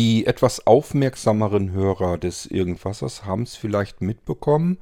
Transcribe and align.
Die 0.00 0.24
etwas 0.24 0.66
aufmerksameren 0.66 1.72
Hörer 1.72 2.16
des 2.16 2.46
Irgendwassers 2.46 3.26
haben 3.26 3.42
es 3.42 3.56
vielleicht 3.56 4.00
mitbekommen 4.00 4.78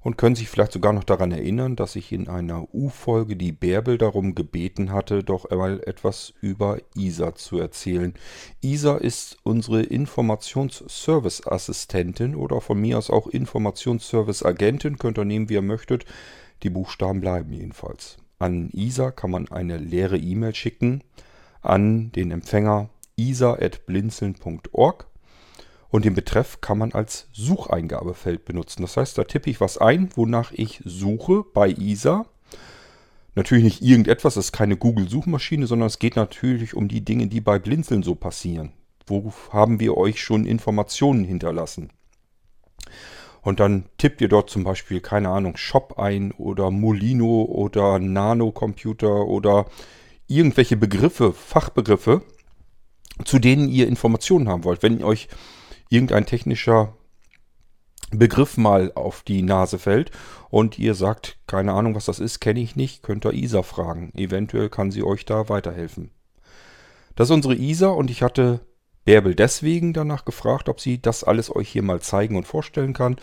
und 0.00 0.18
können 0.18 0.34
sich 0.34 0.48
vielleicht 0.48 0.72
sogar 0.72 0.92
noch 0.92 1.04
daran 1.04 1.30
erinnern, 1.30 1.76
dass 1.76 1.94
ich 1.94 2.10
in 2.10 2.26
einer 2.26 2.66
U-Folge 2.74 3.36
die 3.36 3.52
Bärbel 3.52 3.96
darum 3.96 4.34
gebeten 4.34 4.90
hatte, 4.90 5.22
doch 5.22 5.44
einmal 5.44 5.80
etwas 5.86 6.34
über 6.40 6.78
ISA 6.96 7.36
zu 7.36 7.60
erzählen. 7.60 8.12
ISA 8.60 8.96
ist 8.96 9.38
unsere 9.44 9.84
Informationsservice-Assistentin 9.84 12.34
oder 12.34 12.60
von 12.60 12.80
mir 12.80 12.98
aus 12.98 13.08
auch 13.08 13.28
Informationsservice-Agentin, 13.28 14.98
könnt 14.98 15.16
ihr 15.16 15.24
nehmen, 15.24 15.48
wie 15.48 15.54
ihr 15.54 15.62
möchtet. 15.62 16.06
Die 16.64 16.70
Buchstaben 16.70 17.20
bleiben 17.20 17.52
jedenfalls. 17.52 18.16
An 18.40 18.70
ISA 18.70 19.12
kann 19.12 19.30
man 19.30 19.46
eine 19.46 19.76
leere 19.76 20.18
E-Mail 20.18 20.56
schicken 20.56 21.04
an 21.62 22.10
den 22.12 22.32
Empfänger 22.32 22.90
isa.blinzeln.org 23.16 25.06
und 25.88 26.04
den 26.04 26.14
Betreff 26.14 26.60
kann 26.60 26.78
man 26.78 26.92
als 26.92 27.28
Sucheingabefeld 27.32 28.44
benutzen. 28.44 28.82
Das 28.82 28.96
heißt, 28.96 29.16
da 29.16 29.24
tippe 29.24 29.50
ich 29.50 29.60
was 29.60 29.78
ein, 29.78 30.10
wonach 30.14 30.52
ich 30.52 30.82
suche 30.84 31.44
bei 31.54 31.70
ISA. 31.70 32.26
Natürlich 33.34 33.64
nicht 33.64 33.82
irgendetwas, 33.82 34.34
das 34.34 34.46
ist 34.46 34.52
keine 34.52 34.76
Google-Suchmaschine, 34.76 35.66
sondern 35.66 35.86
es 35.86 35.98
geht 35.98 36.16
natürlich 36.16 36.74
um 36.74 36.88
die 36.88 37.04
Dinge, 37.04 37.26
die 37.26 37.40
bei 37.40 37.58
Blinzeln 37.58 38.02
so 38.02 38.14
passieren. 38.14 38.72
Wo 39.06 39.32
haben 39.50 39.78
wir 39.78 39.96
euch 39.96 40.22
schon 40.22 40.46
Informationen 40.46 41.24
hinterlassen? 41.24 41.90
Und 43.42 43.60
dann 43.60 43.84
tippt 43.98 44.20
ihr 44.20 44.28
dort 44.28 44.50
zum 44.50 44.64
Beispiel, 44.64 45.00
keine 45.00 45.28
Ahnung, 45.28 45.56
Shop 45.56 45.98
ein 45.98 46.32
oder 46.32 46.70
Molino 46.70 47.44
oder 47.44 48.00
Nanocomputer 48.00 49.26
oder 49.26 49.66
irgendwelche 50.26 50.76
Begriffe, 50.76 51.32
Fachbegriffe 51.32 52.22
zu 53.24 53.38
denen 53.38 53.68
ihr 53.68 53.88
Informationen 53.88 54.48
haben 54.48 54.64
wollt. 54.64 54.82
Wenn 54.82 55.02
euch 55.02 55.28
irgendein 55.88 56.26
technischer 56.26 56.94
Begriff 58.10 58.56
mal 58.56 58.92
auf 58.94 59.22
die 59.22 59.42
Nase 59.42 59.78
fällt 59.78 60.12
und 60.48 60.78
ihr 60.78 60.94
sagt, 60.94 61.38
keine 61.46 61.72
Ahnung, 61.72 61.94
was 61.94 62.04
das 62.04 62.20
ist, 62.20 62.40
kenne 62.40 62.60
ich 62.60 62.76
nicht, 62.76 63.02
könnt 63.02 63.24
ihr 63.24 63.32
Isa 63.32 63.62
fragen. 63.62 64.12
Eventuell 64.14 64.68
kann 64.68 64.90
sie 64.90 65.02
euch 65.02 65.24
da 65.24 65.48
weiterhelfen. 65.48 66.10
Das 67.16 67.28
ist 67.28 67.34
unsere 67.34 67.54
Isa 67.54 67.88
und 67.88 68.10
ich 68.10 68.22
hatte 68.22 68.60
Bärbel 69.04 69.34
deswegen 69.34 69.92
danach 69.92 70.24
gefragt, 70.24 70.68
ob 70.68 70.80
sie 70.80 71.00
das 71.00 71.24
alles 71.24 71.54
euch 71.54 71.68
hier 71.68 71.82
mal 71.82 72.00
zeigen 72.00 72.36
und 72.36 72.46
vorstellen 72.46 72.92
kann, 72.92 73.16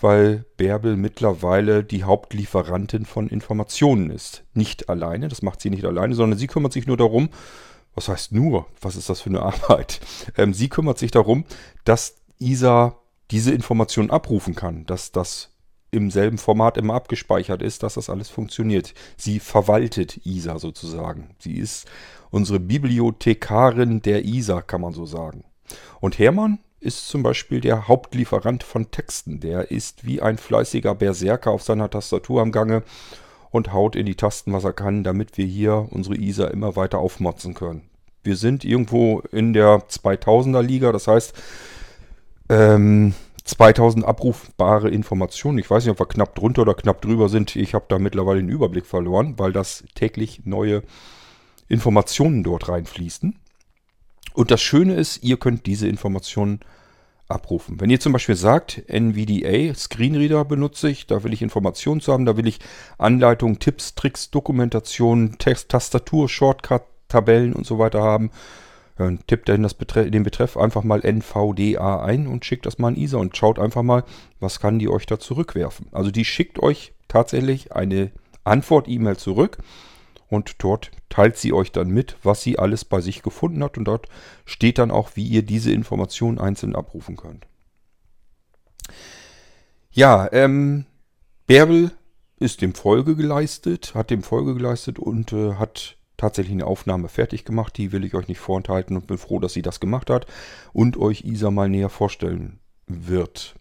weil 0.00 0.44
Bärbel 0.56 0.96
mittlerweile 0.96 1.84
die 1.84 2.04
Hauptlieferantin 2.04 3.04
von 3.04 3.28
Informationen 3.28 4.10
ist. 4.10 4.44
Nicht 4.54 4.88
alleine, 4.88 5.28
das 5.28 5.42
macht 5.42 5.60
sie 5.60 5.70
nicht 5.70 5.84
alleine, 5.84 6.14
sondern 6.14 6.38
sie 6.38 6.46
kümmert 6.46 6.72
sich 6.72 6.86
nur 6.86 6.96
darum, 6.96 7.30
was 7.98 8.08
heißt 8.08 8.32
nur? 8.32 8.66
Was 8.80 8.94
ist 8.94 9.10
das 9.10 9.20
für 9.20 9.30
eine 9.30 9.42
Arbeit? 9.42 10.00
Ähm, 10.36 10.54
sie 10.54 10.68
kümmert 10.68 10.98
sich 10.98 11.10
darum, 11.10 11.44
dass 11.84 12.14
ISA 12.38 12.96
diese 13.32 13.52
Informationen 13.52 14.10
abrufen 14.10 14.54
kann, 14.54 14.86
dass 14.86 15.10
das 15.12 15.50
im 15.90 16.10
selben 16.10 16.38
Format 16.38 16.76
immer 16.76 16.94
abgespeichert 16.94 17.60
ist, 17.60 17.82
dass 17.82 17.94
das 17.94 18.08
alles 18.08 18.28
funktioniert. 18.28 18.94
Sie 19.16 19.40
verwaltet 19.40 20.24
ISA 20.24 20.58
sozusagen. 20.58 21.34
Sie 21.38 21.56
ist 21.56 21.86
unsere 22.30 22.60
Bibliothekarin 22.60 24.00
der 24.02 24.24
ISA, 24.24 24.62
kann 24.62 24.80
man 24.80 24.92
so 24.92 25.04
sagen. 25.04 25.44
Und 26.00 26.18
Hermann 26.18 26.60
ist 26.80 27.08
zum 27.08 27.24
Beispiel 27.24 27.60
der 27.60 27.88
Hauptlieferant 27.88 28.62
von 28.62 28.90
Texten. 28.92 29.40
Der 29.40 29.72
ist 29.72 30.06
wie 30.06 30.22
ein 30.22 30.38
fleißiger 30.38 30.94
Berserker 30.94 31.50
auf 31.50 31.62
seiner 31.62 31.90
Tastatur 31.90 32.42
am 32.42 32.52
Gange 32.52 32.84
und 33.50 33.72
haut 33.72 33.96
in 33.96 34.06
die 34.06 34.14
Tasten, 34.14 34.52
was 34.52 34.64
er 34.64 34.72
kann, 34.72 35.04
damit 35.04 35.38
wir 35.38 35.46
hier 35.46 35.88
unsere 35.90 36.16
ISA 36.16 36.48
immer 36.48 36.76
weiter 36.76 36.98
aufmotzen 36.98 37.54
können. 37.54 37.87
Wir 38.28 38.36
sind 38.36 38.62
irgendwo 38.62 39.20
in 39.32 39.54
der 39.54 39.78
2000er 39.88 40.60
Liga, 40.60 40.92
das 40.92 41.08
heißt 41.08 41.32
ähm, 42.50 43.14
2000 43.42 44.04
abrufbare 44.04 44.90
Informationen. 44.90 45.56
Ich 45.56 45.70
weiß 45.70 45.82
nicht, 45.84 45.92
ob 45.92 45.98
wir 45.98 46.06
knapp 46.06 46.34
drunter 46.34 46.60
oder 46.60 46.74
knapp 46.74 47.00
drüber 47.00 47.30
sind. 47.30 47.56
Ich 47.56 47.72
habe 47.72 47.86
da 47.88 47.98
mittlerweile 47.98 48.40
den 48.40 48.50
Überblick 48.50 48.84
verloren, 48.84 49.38
weil 49.38 49.52
das 49.52 49.82
täglich 49.94 50.42
neue 50.44 50.82
Informationen 51.68 52.44
dort 52.44 52.68
reinfließen. 52.68 53.34
Und 54.34 54.50
das 54.50 54.60
Schöne 54.60 54.96
ist, 54.96 55.24
ihr 55.24 55.38
könnt 55.38 55.64
diese 55.64 55.88
Informationen 55.88 56.60
abrufen. 57.28 57.80
Wenn 57.80 57.88
ihr 57.88 58.00
zum 58.00 58.12
Beispiel 58.12 58.36
sagt, 58.36 58.82
NVDA, 58.88 59.74
Screenreader 59.74 60.44
benutze 60.44 60.90
ich, 60.90 61.06
da 61.06 61.24
will 61.24 61.32
ich 61.32 61.40
Informationen 61.40 62.02
zu 62.02 62.12
haben, 62.12 62.26
da 62.26 62.36
will 62.36 62.46
ich 62.46 62.58
Anleitungen, 62.98 63.58
Tipps, 63.58 63.94
Tricks, 63.94 64.30
Dokumentation, 64.30 65.38
Text, 65.38 65.70
Tastatur, 65.70 66.28
Shortcut, 66.28 66.82
Tabellen 67.08 67.52
und 67.52 67.66
so 67.66 67.78
weiter 67.78 68.02
haben, 68.02 68.30
dann 68.96 69.20
tippt 69.26 69.48
er 69.48 69.54
in 69.54 69.62
Betre 69.62 70.10
den 70.10 70.24
Betreff 70.24 70.56
einfach 70.56 70.82
mal 70.82 71.04
NVDA 71.04 72.02
ein 72.02 72.26
und 72.26 72.44
schickt 72.44 72.66
das 72.66 72.78
mal 72.78 72.88
an 72.88 72.96
ISA 72.96 73.18
und 73.18 73.36
schaut 73.36 73.58
einfach 73.58 73.82
mal, 73.82 74.04
was 74.40 74.58
kann 74.60 74.78
die 74.78 74.88
euch 74.88 75.06
da 75.06 75.18
zurückwerfen. 75.18 75.86
Also 75.92 76.10
die 76.10 76.24
schickt 76.24 76.60
euch 76.60 76.92
tatsächlich 77.06 77.72
eine 77.72 78.10
Antwort-E-Mail 78.44 79.16
zurück 79.16 79.58
und 80.28 80.56
dort 80.58 80.90
teilt 81.08 81.36
sie 81.36 81.52
euch 81.52 81.70
dann 81.70 81.90
mit, 81.90 82.16
was 82.22 82.42
sie 82.42 82.58
alles 82.58 82.84
bei 82.84 83.00
sich 83.00 83.22
gefunden 83.22 83.62
hat 83.62 83.78
und 83.78 83.84
dort 83.84 84.08
steht 84.44 84.78
dann 84.78 84.90
auch, 84.90 85.10
wie 85.14 85.26
ihr 85.26 85.42
diese 85.42 85.72
Informationen 85.72 86.38
einzeln 86.38 86.74
abrufen 86.74 87.16
könnt. 87.16 87.46
Ja, 89.90 90.28
ähm, 90.32 90.86
Bärbel 91.46 91.92
ist 92.38 92.62
dem 92.62 92.74
Folge 92.74 93.16
geleistet, 93.16 93.94
hat 93.94 94.10
dem 94.10 94.22
Folge 94.22 94.54
geleistet 94.54 94.98
und 94.98 95.32
äh, 95.32 95.54
hat 95.54 95.97
tatsächlich 96.18 96.52
eine 96.52 96.66
Aufnahme 96.66 97.08
fertig 97.08 97.46
gemacht. 97.46 97.78
Die 97.78 97.92
will 97.92 98.04
ich 98.04 98.14
euch 98.14 98.28
nicht 98.28 98.40
vorenthalten 98.40 98.96
und 98.96 99.06
bin 99.06 99.16
froh, 99.16 99.38
dass 99.38 99.54
sie 99.54 99.62
das 99.62 99.80
gemacht 99.80 100.10
hat 100.10 100.26
und 100.74 100.98
euch 100.98 101.24
Isa 101.24 101.50
mal 101.50 101.70
näher 101.70 101.88
vorstellen 101.88 102.60
wird. 102.86 103.54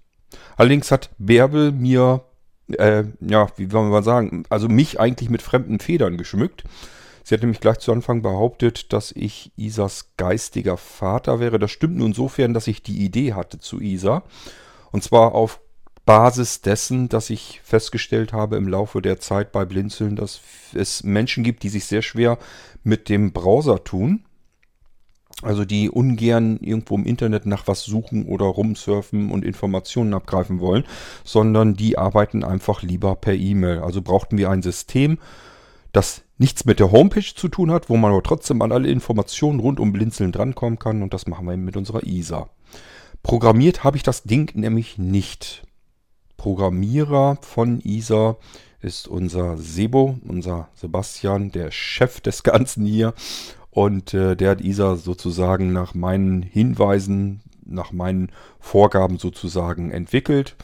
Allerdings 0.58 0.92
hat 0.92 1.12
Bärbel 1.18 1.72
mir 1.72 2.26
äh, 2.74 3.06
ja, 3.22 3.48
wie 3.56 3.72
wollen 3.72 3.88
wir 3.88 3.94
mal 3.94 4.04
sagen, 4.04 4.44
also 4.50 4.68
mich 4.68 5.00
eigentlich 5.00 5.30
mit 5.30 5.42
fremden 5.42 5.80
Federn 5.80 6.18
geschmückt. 6.18 6.64
Sie 7.24 7.34
hat 7.34 7.42
nämlich 7.42 7.60
gleich 7.60 7.80
zu 7.80 7.92
Anfang 7.92 8.22
behauptet, 8.22 8.94
dass 8.94 9.12
ich 9.12 9.52
Isas 9.58 10.14
geistiger 10.16 10.78
Vater 10.78 11.40
wäre. 11.40 11.60
Das 11.60 11.72
stimmt 11.72 11.98
nur 11.98 12.08
insofern, 12.08 12.54
dass 12.54 12.68
ich 12.68 12.84
die 12.84 13.04
Idee 13.04 13.34
hatte 13.34 13.60
zu 13.60 13.82
Isa. 13.82 14.24
Und 14.92 15.04
zwar 15.04 15.36
auf 15.36 15.60
Basis 16.08 16.62
dessen, 16.62 17.10
dass 17.10 17.30
ich 17.30 17.60
festgestellt 17.66 18.32
habe 18.32 18.56
im 18.56 18.70
Laufe 18.70 19.02
der 19.02 19.20
Zeit 19.20 19.52
bei 19.52 19.66
Blinzeln, 19.66 20.16
dass 20.16 20.40
es 20.74 21.04
Menschen 21.04 21.44
gibt, 21.44 21.64
die 21.64 21.70
sich 21.70 21.84
sehr 21.84 22.02
schwer 22.02 22.40
mit 22.86 23.10
dem 23.10 23.34
Browser 23.34 23.84
tun. 23.84 24.24
Also 25.42 25.66
die 25.66 25.90
ungern 25.90 26.60
irgendwo 26.62 26.96
im 26.96 27.04
Internet 27.06 27.46
nach 27.46 27.68
was 27.68 27.84
suchen 27.84 28.26
oder 28.26 28.46
rumsurfen 28.46 29.30
und 29.32 29.44
Informationen 29.44 30.14
abgreifen 30.14 30.62
wollen, 30.62 30.86
sondern 31.26 31.76
die 31.76 31.98
arbeiten 31.98 32.46
einfach 32.46 32.84
lieber 32.84 33.16
per 33.18 33.36
E-Mail. 33.36 33.80
Also 33.80 34.02
brauchten 34.02 34.38
wir 34.38 34.50
ein 34.50 34.64
System, 34.64 35.20
das 35.92 36.24
nichts 36.38 36.64
mit 36.64 36.80
der 36.80 36.94
Homepage 36.94 37.36
zu 37.36 37.50
tun 37.50 37.70
hat, 37.70 37.90
wo 37.90 37.98
man 37.98 38.12
aber 38.12 38.24
trotzdem 38.24 38.62
an 38.62 38.72
alle 38.72 38.88
Informationen 38.88 39.60
rund 39.60 39.82
um 39.82 39.92
Blinzeln 39.92 40.32
drankommen 40.32 40.80
kann 40.80 41.04
und 41.04 41.14
das 41.14 41.28
machen 41.28 41.48
wir 41.50 41.58
mit 41.58 41.76
unserer 41.76 42.08
ISA. 42.08 42.50
Programmiert 43.24 43.84
habe 43.84 43.98
ich 43.98 44.04
das 44.04 44.24
Ding 44.24 44.52
nämlich 44.56 44.98
nicht. 44.98 45.67
Programmierer 46.38 47.38
von 47.42 47.82
ISA 47.82 48.38
ist 48.82 49.08
unser 49.08 49.58
Sebo, 49.58 50.18
unser 50.28 50.70
Sebastian, 50.76 51.52
der 51.52 51.72
Chef 51.72 52.22
des 52.22 52.44
Ganzen 52.44 52.86
hier. 52.86 53.14
Und 53.72 54.14
äh, 54.14 54.36
der 54.36 54.52
hat 54.52 54.62
ISA 54.62 54.96
sozusagen 54.96 55.74
nach 55.74 55.94
meinen 55.94 56.42
Hinweisen, 56.42 57.42
nach 57.66 57.92
meinen 57.92 58.32
Vorgaben 58.60 59.18
sozusagen 59.18 59.92
entwickelt. 59.92 60.56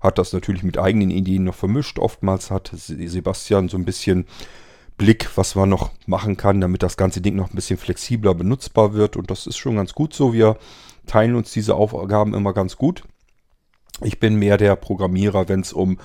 Hat 0.00 0.18
das 0.18 0.32
natürlich 0.32 0.62
mit 0.62 0.78
eigenen 0.78 1.10
Ideen 1.10 1.44
noch 1.44 1.54
vermischt. 1.54 1.98
Oftmals 1.98 2.50
hat 2.50 2.72
Sebastian 2.74 3.68
so 3.68 3.76
ein 3.76 3.84
bisschen 3.84 4.26
Blick, 4.98 5.30
was 5.36 5.54
man 5.54 5.68
noch 5.68 5.90
machen 6.06 6.36
kann, 6.36 6.60
damit 6.60 6.82
das 6.82 6.96
ganze 6.96 7.20
Ding 7.20 7.36
noch 7.36 7.50
ein 7.50 7.56
bisschen 7.56 7.78
flexibler 7.78 8.34
benutzbar 8.34 8.94
wird. 8.94 9.16
Und 9.16 9.30
das 9.30 9.46
ist 9.46 9.56
schon 9.56 9.76
ganz 9.76 9.92
gut 9.94 10.12
so. 10.12 10.32
Wir 10.32 10.56
teilen 11.06 11.34
uns 11.34 11.52
diese 11.52 11.74
Aufgaben 11.74 12.34
immer 12.34 12.52
ganz 12.52 12.76
gut. 12.76 13.02
Ich 14.04 14.18
bin 14.18 14.36
mehr 14.36 14.56
der 14.56 14.76
Programmierer, 14.76 15.48
wenn 15.48 15.60
es 15.60 15.72
um 15.72 15.98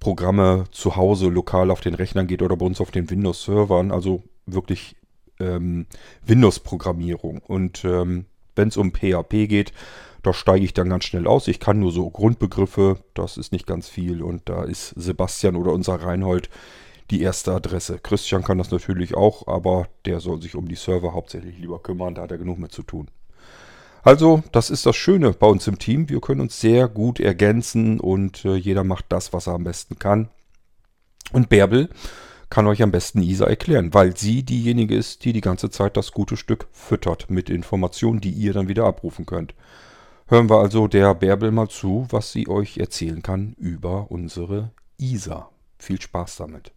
Programme 0.00 0.64
zu 0.72 0.96
Hause 0.96 1.28
lokal 1.28 1.70
auf 1.70 1.80
den 1.80 1.94
Rechnern 1.94 2.26
geht 2.26 2.42
oder 2.42 2.56
bei 2.56 2.66
uns 2.66 2.80
auf 2.80 2.90
den 2.90 3.08
Windows-Servern. 3.08 3.92
Also 3.92 4.22
wirklich 4.46 4.96
ähm, 5.38 5.86
Windows-Programmierung. 6.24 7.38
Und 7.38 7.84
ähm, 7.84 8.26
wenn 8.56 8.68
es 8.68 8.76
um 8.76 8.92
PHP 8.92 9.48
geht, 9.48 9.72
da 10.22 10.32
steige 10.32 10.64
ich 10.64 10.72
dann 10.72 10.88
ganz 10.88 11.04
schnell 11.04 11.26
aus. 11.26 11.48
Ich 11.48 11.60
kann 11.60 11.80
nur 11.80 11.92
so 11.92 12.08
Grundbegriffe, 12.08 12.98
das 13.14 13.36
ist 13.36 13.52
nicht 13.52 13.66
ganz 13.66 13.88
viel. 13.88 14.22
Und 14.22 14.48
da 14.48 14.64
ist 14.64 14.90
Sebastian 14.96 15.56
oder 15.56 15.72
unser 15.72 15.96
Reinhold 15.96 16.48
die 17.10 17.20
erste 17.20 17.52
Adresse. 17.52 17.98
Christian 17.98 18.42
kann 18.42 18.58
das 18.58 18.70
natürlich 18.70 19.14
auch, 19.14 19.46
aber 19.46 19.88
der 20.06 20.20
soll 20.20 20.40
sich 20.40 20.54
um 20.54 20.68
die 20.68 20.76
Server 20.76 21.12
hauptsächlich 21.12 21.58
lieber 21.58 21.80
kümmern, 21.80 22.14
da 22.14 22.22
hat 22.22 22.30
er 22.30 22.38
genug 22.38 22.58
mit 22.58 22.72
zu 22.72 22.82
tun. 22.82 23.08
Also, 24.02 24.42
das 24.50 24.70
ist 24.70 24.84
das 24.84 24.96
Schöne 24.96 25.32
bei 25.32 25.46
uns 25.46 25.66
im 25.68 25.78
Team. 25.78 26.08
Wir 26.08 26.20
können 26.20 26.40
uns 26.40 26.60
sehr 26.60 26.88
gut 26.88 27.20
ergänzen 27.20 28.00
und 28.00 28.44
äh, 28.44 28.56
jeder 28.56 28.82
macht 28.82 29.06
das, 29.10 29.32
was 29.32 29.46
er 29.46 29.54
am 29.54 29.64
besten 29.64 29.98
kann. 29.98 30.28
Und 31.32 31.48
Bärbel 31.48 31.88
kann 32.50 32.66
euch 32.66 32.82
am 32.82 32.90
besten 32.90 33.22
Isa 33.22 33.46
erklären, 33.46 33.94
weil 33.94 34.16
sie 34.16 34.42
diejenige 34.42 34.94
ist, 34.94 35.24
die 35.24 35.32
die 35.32 35.40
ganze 35.40 35.70
Zeit 35.70 35.96
das 35.96 36.12
gute 36.12 36.36
Stück 36.36 36.66
füttert 36.72 37.30
mit 37.30 37.48
Informationen, 37.48 38.20
die 38.20 38.32
ihr 38.32 38.52
dann 38.52 38.68
wieder 38.68 38.84
abrufen 38.84 39.24
könnt. 39.24 39.54
Hören 40.26 40.50
wir 40.50 40.58
also 40.58 40.88
der 40.88 41.14
Bärbel 41.14 41.50
mal 41.50 41.68
zu, 41.68 42.06
was 42.10 42.32
sie 42.32 42.48
euch 42.48 42.78
erzählen 42.78 43.22
kann 43.22 43.54
über 43.56 44.10
unsere 44.10 44.72
Isa. 44.98 45.48
Viel 45.78 46.00
Spaß 46.00 46.36
damit. 46.36 46.72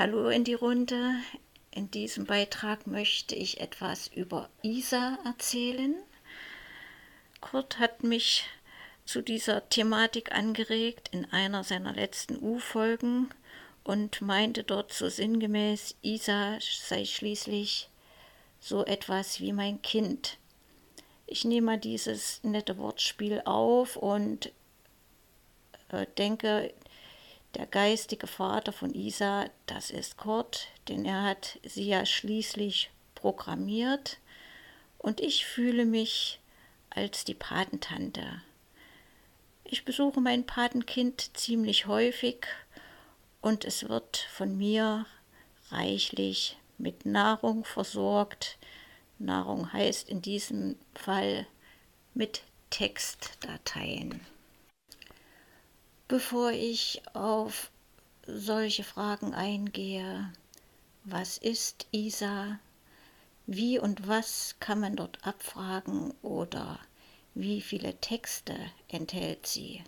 Hallo 0.00 0.30
in 0.30 0.44
die 0.44 0.54
Runde. 0.54 1.16
In 1.72 1.90
diesem 1.90 2.24
Beitrag 2.24 2.86
möchte 2.86 3.34
ich 3.34 3.60
etwas 3.60 4.06
über 4.06 4.48
Isa 4.62 5.18
erzählen. 5.26 5.94
Kurt 7.42 7.78
hat 7.78 8.02
mich 8.02 8.46
zu 9.04 9.20
dieser 9.20 9.68
Thematik 9.68 10.32
angeregt 10.32 11.10
in 11.12 11.26
einer 11.26 11.64
seiner 11.64 11.92
letzten 11.92 12.38
U-Folgen 12.42 13.28
und 13.84 14.22
meinte 14.22 14.64
dort 14.64 14.90
so 14.94 15.10
sinngemäß, 15.10 15.96
Isa 16.00 16.56
sei 16.62 17.04
schließlich 17.04 17.90
so 18.58 18.86
etwas 18.86 19.38
wie 19.40 19.52
mein 19.52 19.82
Kind. 19.82 20.38
Ich 21.26 21.44
nehme 21.44 21.76
dieses 21.76 22.42
nette 22.42 22.78
Wortspiel 22.78 23.42
auf 23.44 23.96
und 23.96 24.50
äh, 25.90 26.06
denke, 26.16 26.72
der 27.54 27.66
geistige 27.66 28.26
Vater 28.26 28.72
von 28.72 28.94
Isa, 28.94 29.46
das 29.66 29.90
ist 29.90 30.16
Kurt, 30.16 30.68
denn 30.88 31.04
er 31.04 31.24
hat 31.24 31.58
sie 31.64 31.84
ja 31.84 32.06
schließlich 32.06 32.90
programmiert. 33.14 34.18
Und 34.98 35.20
ich 35.20 35.46
fühle 35.46 35.84
mich 35.84 36.40
als 36.90 37.24
die 37.24 37.34
Patentante. 37.34 38.42
Ich 39.64 39.84
besuche 39.84 40.20
mein 40.20 40.44
Patenkind 40.44 41.36
ziemlich 41.36 41.86
häufig 41.86 42.46
und 43.40 43.64
es 43.64 43.88
wird 43.88 44.16
von 44.16 44.58
mir 44.58 45.06
reichlich 45.70 46.58
mit 46.76 47.06
Nahrung 47.06 47.64
versorgt. 47.64 48.58
Nahrung 49.18 49.72
heißt 49.72 50.08
in 50.08 50.22
diesem 50.22 50.76
Fall 50.94 51.46
mit 52.14 52.42
Textdateien. 52.70 54.20
Bevor 56.10 56.50
ich 56.50 57.02
auf 57.12 57.70
solche 58.26 58.82
Fragen 58.82 59.32
eingehe, 59.32 60.32
was 61.04 61.38
ist 61.38 61.86
ISA? 61.92 62.58
Wie 63.46 63.78
und 63.78 64.08
was 64.08 64.56
kann 64.58 64.80
man 64.80 64.96
dort 64.96 65.24
abfragen 65.24 66.12
oder 66.22 66.80
wie 67.34 67.60
viele 67.60 67.94
Texte 68.00 68.56
enthält 68.88 69.46
sie? 69.46 69.84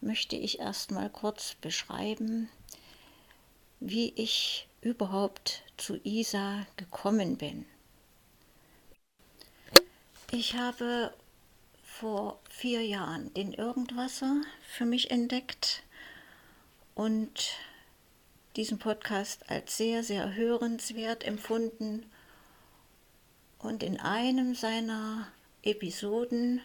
Möchte 0.00 0.34
ich 0.34 0.60
erstmal 0.60 1.10
kurz 1.10 1.56
beschreiben, 1.56 2.48
wie 3.80 4.14
ich 4.16 4.66
überhaupt 4.80 5.62
zu 5.76 6.00
ISA 6.04 6.66
gekommen 6.78 7.36
bin. 7.36 7.66
Ich 10.30 10.56
habe 10.56 11.12
vor 11.98 12.38
vier 12.48 12.86
Jahren 12.86 13.34
den 13.34 13.52
Irgendwasser 13.52 14.42
für 14.62 14.84
mich 14.84 15.10
entdeckt 15.10 15.82
und 16.94 17.56
diesen 18.54 18.78
Podcast 18.78 19.50
als 19.50 19.76
sehr, 19.76 20.04
sehr 20.04 20.34
hörenswert 20.34 21.24
empfunden. 21.24 22.06
Und 23.58 23.82
in 23.82 23.98
einem 23.98 24.54
seiner 24.54 25.26
Episoden 25.64 26.60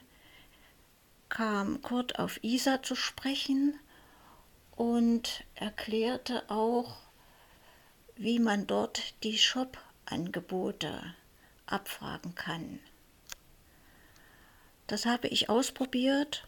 kam 1.29 1.81
Kurt 1.81 2.19
auf 2.19 2.43
Isa 2.43 2.83
zu 2.83 2.93
sprechen 2.93 3.79
und 4.75 5.45
erklärte 5.55 6.43
auch, 6.47 6.97
wie 8.15 8.37
man 8.37 8.67
dort 8.67 9.15
die 9.23 9.39
Shop-Angebote 9.39 11.15
abfragen 11.65 12.35
kann. 12.35 12.79
Das 14.87 15.05
habe 15.05 15.27
ich 15.27 15.49
ausprobiert 15.49 16.47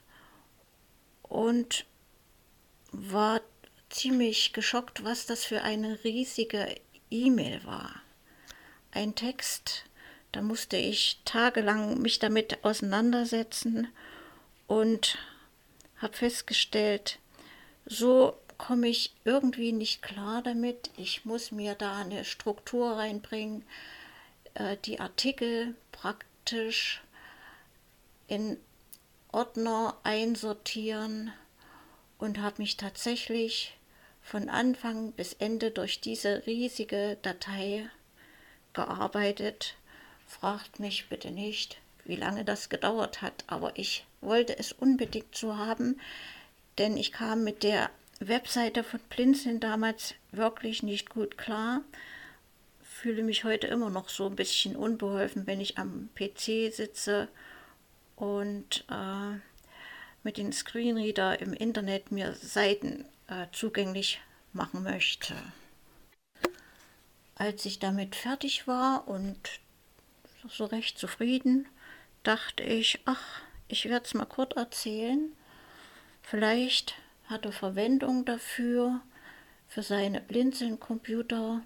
und 1.24 1.86
war 2.92 3.42
ziemlich 3.90 4.54
geschockt, 4.54 5.04
was 5.04 5.26
das 5.26 5.46
für 5.46 5.62
eine 5.62 6.04
riesige 6.04 6.76
E-Mail 7.10 7.64
war. 7.64 8.02
Ein 8.92 9.16
Text, 9.16 9.86
da 10.32 10.42
musste 10.42 10.78
ich 10.78 11.20
tagelang 11.26 12.02
mich 12.02 12.20
damit 12.20 12.64
auseinandersetzen 12.64 13.88
und 14.68 15.18
habe 15.98 16.14
festgestellt, 16.14 17.20
so 17.86 18.38
komme 18.58 18.88
ich 18.88 19.14
irgendwie 19.24 19.72
nicht 19.72 20.02
klar 20.02 20.42
damit. 20.42 20.90
Ich 20.98 21.26
muss 21.26 21.52
mir 21.52 21.76
da 21.76 21.98
eine 21.98 22.26
Struktur 22.26 22.98
reinbringen, 22.98 23.64
äh, 24.56 24.78
die 24.86 25.00
Artikel 25.00 25.76
praktisch 25.92 27.02
in 28.27 28.57
Ordner 29.31 29.98
einsortieren 30.04 31.31
und 32.18 32.39
habe 32.39 32.62
mich 32.62 32.77
tatsächlich 32.77 33.77
von 34.22 34.50
Anfang 34.50 35.12
bis 35.12 35.33
Ende 35.33 35.72
durch 35.72 36.01
diese 36.01 36.45
riesige 36.48 37.18
Datei 37.22 37.88
gearbeitet. 38.74 39.75
Fragt 40.27 40.80
mich 40.80 41.10
bitte 41.10 41.31
nicht, 41.31 41.80
wie 42.06 42.16
lange 42.16 42.44
das 42.44 42.69
gedauert 42.69 43.22
hat, 43.22 43.44
aber 43.48 43.77
ich 43.77 44.06
wollte 44.22 44.57
es 44.57 44.72
unbedingt 44.72 45.36
so 45.36 45.57
haben, 45.57 46.00
denn 46.77 46.98
ich 46.98 47.12
kam 47.12 47.44
mit 47.44 47.62
der 47.62 47.89
Webseite 48.19 48.83
von 48.83 49.00
Blinzeln 49.10 49.60
damals 49.60 50.16
wirklich 50.32 50.82
nicht 50.82 51.10
gut 51.10 51.38
klar. 51.38 51.82
Fühle 52.82 53.24
mich 53.24 53.44
heute 53.44 53.67
immer 53.67 53.89
noch 53.89 54.10
so 54.10 54.25
ein 54.25 54.36
bisschen 54.36 54.75
unbeholfen, 54.75 55.46
wenn 55.46 55.62
ich 55.62 55.77
am 55.77 56.10
PC 56.15 56.74
sitze 56.74 57.27
und 58.15 58.86
äh, 58.89 59.39
mit 60.24 60.38
dem 60.38 60.51
Screenreader 60.51 61.39
im 61.39 61.53
Internet 61.53 62.12
mir 62.12 62.34
Seiten 62.34 63.05
äh, 63.27 63.48
zugänglich 63.51 64.22
machen 64.53 64.84
möchte. 64.84 65.36
Als 67.36 67.65
ich 67.65 67.79
damit 67.79 68.15
fertig 68.15 68.67
war 68.67 69.07
und 69.07 69.60
so 70.48 70.65
recht 70.65 70.98
zufrieden, 70.98 71.67
dachte 72.24 72.63
ich, 72.63 73.01
ach, 73.05 73.41
ich 73.67 73.86
werde 73.86 74.05
es 74.05 74.13
mal 74.13 74.25
kurz 74.25 74.55
erzählen. 74.55 75.31
Vielleicht 76.22 76.95
hat 77.25 77.45
er 77.45 77.51
Verwendung 77.51 78.25
dafür, 78.25 79.01
für 79.67 79.84
seine 79.84 80.22
Blinzeln-Computer 80.22 81.62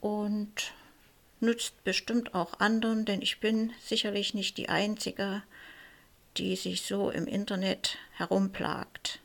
und 0.00 0.72
nützt 1.40 1.82
bestimmt 1.84 2.34
auch 2.34 2.60
anderen, 2.60 3.04
denn 3.04 3.22
ich 3.22 3.40
bin 3.40 3.72
sicherlich 3.84 4.34
nicht 4.34 4.56
die 4.56 4.68
Einzige, 4.68 5.42
die 6.36 6.56
sich 6.56 6.82
so 6.82 7.10
im 7.10 7.26
Internet 7.26 7.98
herumplagt. 8.12 9.20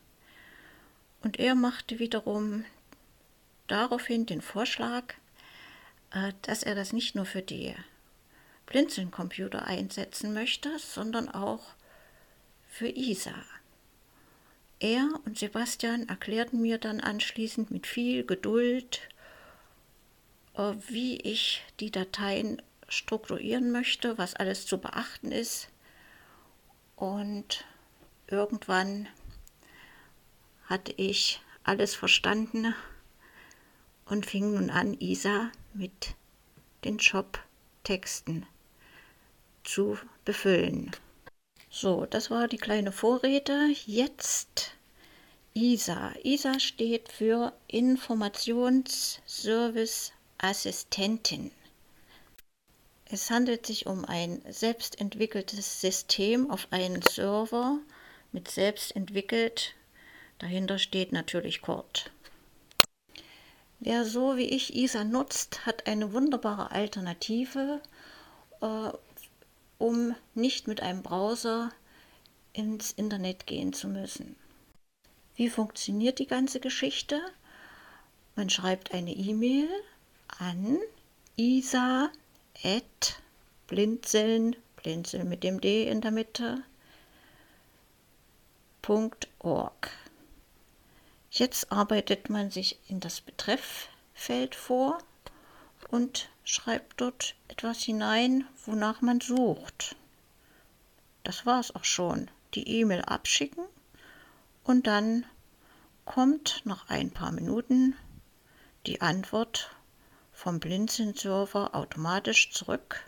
Und 1.23 1.39
er 1.39 1.55
machte 1.55 1.99
wiederum 1.99 2.65
daraufhin 3.67 4.25
den 4.25 4.41
Vorschlag, 4.41 5.13
äh, 6.11 6.33
dass 6.41 6.63
er 6.63 6.75
das 6.75 6.93
nicht 6.93 7.15
nur 7.15 7.25
für 7.25 7.41
die 7.41 7.75
Blinzeln-Computer 8.65 9.65
einsetzen 9.65 10.33
möchte, 10.33 10.79
sondern 10.79 11.29
auch 11.29 11.73
für 12.69 12.87
ISA. 12.87 13.35
Er 14.79 15.07
und 15.25 15.37
Sebastian 15.37 16.09
erklärten 16.09 16.61
mir 16.61 16.79
dann 16.79 17.01
anschließend 17.01 17.69
mit 17.69 17.85
viel 17.85 18.25
Geduld 18.25 19.01
wie 20.55 21.17
ich 21.17 21.63
die 21.79 21.91
Dateien 21.91 22.61
strukturieren 22.87 23.71
möchte, 23.71 24.17
was 24.17 24.33
alles 24.35 24.65
zu 24.65 24.77
beachten 24.77 25.31
ist. 25.31 25.69
Und 26.95 27.65
irgendwann 28.27 29.07
hatte 30.65 30.93
ich 30.97 31.41
alles 31.63 31.95
verstanden 31.95 32.75
und 34.05 34.25
fing 34.25 34.53
nun 34.53 34.69
an, 34.69 34.93
Isa 34.99 35.51
mit 35.73 36.15
den 36.83 36.97
Job-Texten 36.97 38.45
zu 39.63 39.97
befüllen. 40.25 40.91
So, 41.69 42.05
das 42.05 42.29
war 42.29 42.49
die 42.49 42.57
kleine 42.57 42.91
Vorrede. 42.91 43.69
Jetzt 43.85 44.75
ISA. 45.53 46.13
ISA 46.23 46.59
steht 46.59 47.07
für 47.09 47.53
Informationsservice 47.67 50.11
Assistentin. 50.43 51.51
Es 53.05 53.29
handelt 53.29 53.67
sich 53.67 53.85
um 53.85 54.05
ein 54.05 54.41
selbstentwickeltes 54.49 55.81
System 55.81 56.49
auf 56.49 56.67
einen 56.71 57.03
Server 57.03 57.77
mit 58.31 58.49
selbst 58.49 58.95
entwickelt. 58.95 59.75
Dahinter 60.39 60.79
steht 60.79 61.11
natürlich 61.11 61.61
Cord. 61.61 62.09
Wer 63.79 64.03
so 64.05 64.35
wie 64.37 64.45
ich 64.45 64.75
ISA 64.75 65.03
nutzt, 65.03 65.65
hat 65.67 65.85
eine 65.85 66.11
wunderbare 66.13 66.71
Alternative, 66.71 67.81
äh, 68.61 68.89
um 69.77 70.15
nicht 70.33 70.67
mit 70.67 70.81
einem 70.81 71.03
Browser 71.03 71.71
ins 72.53 72.91
Internet 72.91 73.45
gehen 73.45 73.73
zu 73.73 73.87
müssen. 73.87 74.35
Wie 75.35 75.49
funktioniert 75.49 76.17
die 76.17 76.27
ganze 76.27 76.59
Geschichte? 76.59 77.21
Man 78.35 78.49
schreibt 78.49 78.93
eine 78.93 79.13
E-Mail 79.13 79.69
an 80.39 80.79
isa 81.35 82.11
blinzeln, 83.67 84.55
blinzeln 84.75 85.29
mit 85.29 85.43
dem 85.43 85.61
D 85.61 85.87
in 85.87 86.01
der 86.01 86.11
Mitte, 86.11 86.63
.org. 89.39 89.89
Jetzt 91.29 91.71
arbeitet 91.71 92.29
man 92.29 92.51
sich 92.51 92.77
in 92.89 92.99
das 92.99 93.21
Betrefffeld 93.21 94.55
vor 94.55 94.97
und 95.89 96.29
schreibt 96.43 96.99
dort 96.99 97.35
etwas 97.47 97.79
hinein, 97.79 98.45
wonach 98.65 99.01
man 99.01 99.21
sucht. 99.21 99.95
Das 101.23 101.45
war 101.45 101.59
es 101.59 101.73
auch 101.73 101.85
schon. 101.85 102.29
Die 102.55 102.67
E-Mail 102.67 103.01
abschicken 103.03 103.63
und 104.65 104.87
dann 104.87 105.25
kommt 106.03 106.61
nach 106.65 106.89
ein 106.89 107.11
paar 107.11 107.31
Minuten 107.31 107.95
die 108.85 108.99
Antwort 108.99 109.69
vom 110.41 110.59
Blinzeln-Server 110.59 111.75
automatisch 111.75 112.51
zurück 112.51 113.07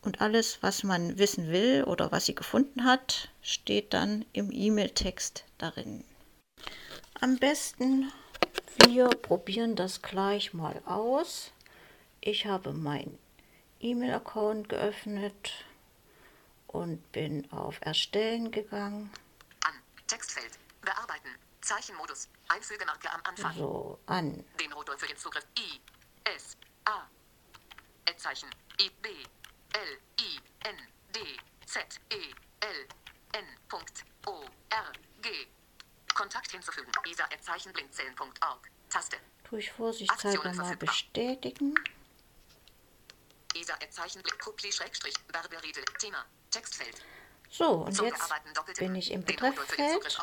und 0.00 0.22
alles, 0.22 0.62
was 0.62 0.82
man 0.82 1.18
wissen 1.18 1.48
will 1.48 1.84
oder 1.84 2.10
was 2.10 2.24
sie 2.24 2.34
gefunden 2.34 2.84
hat, 2.84 3.28
steht 3.42 3.92
dann 3.92 4.24
im 4.32 4.50
E-Mail-Text 4.50 5.44
darin. 5.58 6.04
Am 7.20 7.36
besten, 7.36 8.10
wir 8.86 9.08
probieren 9.10 9.76
das 9.76 10.00
gleich 10.00 10.54
mal 10.54 10.80
aus. 10.86 11.52
Ich 12.22 12.46
habe 12.46 12.72
meinen 12.72 13.18
E-Mail-Account 13.80 14.70
geöffnet 14.70 15.52
und 16.66 17.12
bin 17.12 17.50
auf 17.52 17.76
Erstellen 17.82 18.50
gegangen. 18.50 19.10
An. 19.66 19.74
Textfeld. 20.06 20.58
Bearbeiten. 20.80 21.28
Zeichenmodus. 21.60 22.28
Einfügemarke 22.48 23.12
am 23.12 23.20
Anfang. 23.24 23.54
So, 23.54 23.98
an. 24.06 24.42
Den 24.58 24.72
Rotor 24.72 24.96
für 24.96 25.06
den 25.06 25.18
Zugriff. 25.18 25.46
I. 25.58 25.80
S. 26.24 26.56
A. 26.84 27.08
Zeichen. 28.16 28.48
I. 28.80 28.90
B. 29.02 29.08
L. 29.72 29.98
I. 30.20 30.40
N. 30.64 30.76
D. 31.14 31.18
Z. 31.66 32.00
E. 32.10 32.34
L. 32.60 32.86
N. 33.32 33.44
O. 34.26 34.44
R. 34.70 34.92
G. 35.22 35.46
Kontakt 36.14 36.50
hinzufügen. 36.50 36.92
isa 37.04 37.26
blindzellen.org. 37.72 38.70
Taste. 38.88 39.16
Tue 39.44 39.58
ich 39.60 39.72
vorsichtshalber 39.72 40.52
mal 40.54 40.76
bestätigen. 40.76 41.74
isa 43.54 43.74
Couplet 44.38 44.78
Barberide. 45.32 45.84
Thema. 45.98 46.24
Textfeld. 46.50 47.02
So, 47.50 47.84
und 47.84 47.94
Zum 47.94 48.06
jetzt 48.06 48.30
bin 48.78 48.94
ich 48.94 49.10
im 49.10 49.24
Betrefffeld. 49.24 50.18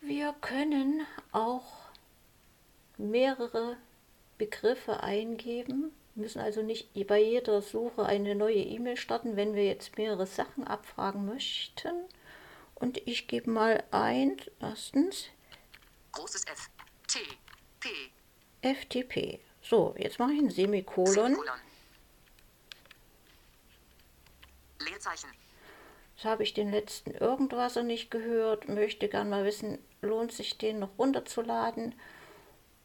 Wir 0.00 0.32
können 0.40 1.06
auch 1.32 1.83
mehrere 2.96 3.76
Begriffe 4.38 5.02
eingeben, 5.02 5.92
müssen 6.14 6.40
also 6.40 6.62
nicht 6.62 6.88
bei 7.06 7.20
jeder 7.20 7.62
Suche 7.62 8.04
eine 8.06 8.34
neue 8.34 8.54
E-Mail 8.54 8.96
starten, 8.96 9.36
wenn 9.36 9.54
wir 9.54 9.64
jetzt 9.64 9.96
mehrere 9.96 10.26
Sachen 10.26 10.64
abfragen 10.64 11.26
möchten. 11.26 12.04
Und 12.74 12.98
ich 13.06 13.28
gebe 13.28 13.50
mal 13.50 13.82
ein, 13.90 14.36
erstens. 14.60 15.26
Großes 16.12 16.44
F. 16.46 16.70
T. 17.08 17.18
P. 17.80 17.88
FTP. 18.62 19.40
So, 19.62 19.94
jetzt 19.98 20.18
mache 20.18 20.32
ich 20.32 20.40
ein 20.40 20.50
Semikolon. 20.50 21.12
Semikolon. 21.14 21.60
Leerzeichen. 24.80 25.30
Jetzt 26.16 26.24
habe 26.24 26.42
ich 26.42 26.54
den 26.54 26.70
letzten 26.70 27.10
irgendwas 27.12 27.76
nicht 27.76 28.10
gehört, 28.10 28.68
möchte 28.68 29.08
gerne 29.08 29.30
mal 29.30 29.44
wissen, 29.44 29.78
lohnt 30.00 30.32
sich 30.32 30.58
den 30.58 30.78
noch 30.78 30.96
runterzuladen 30.98 31.94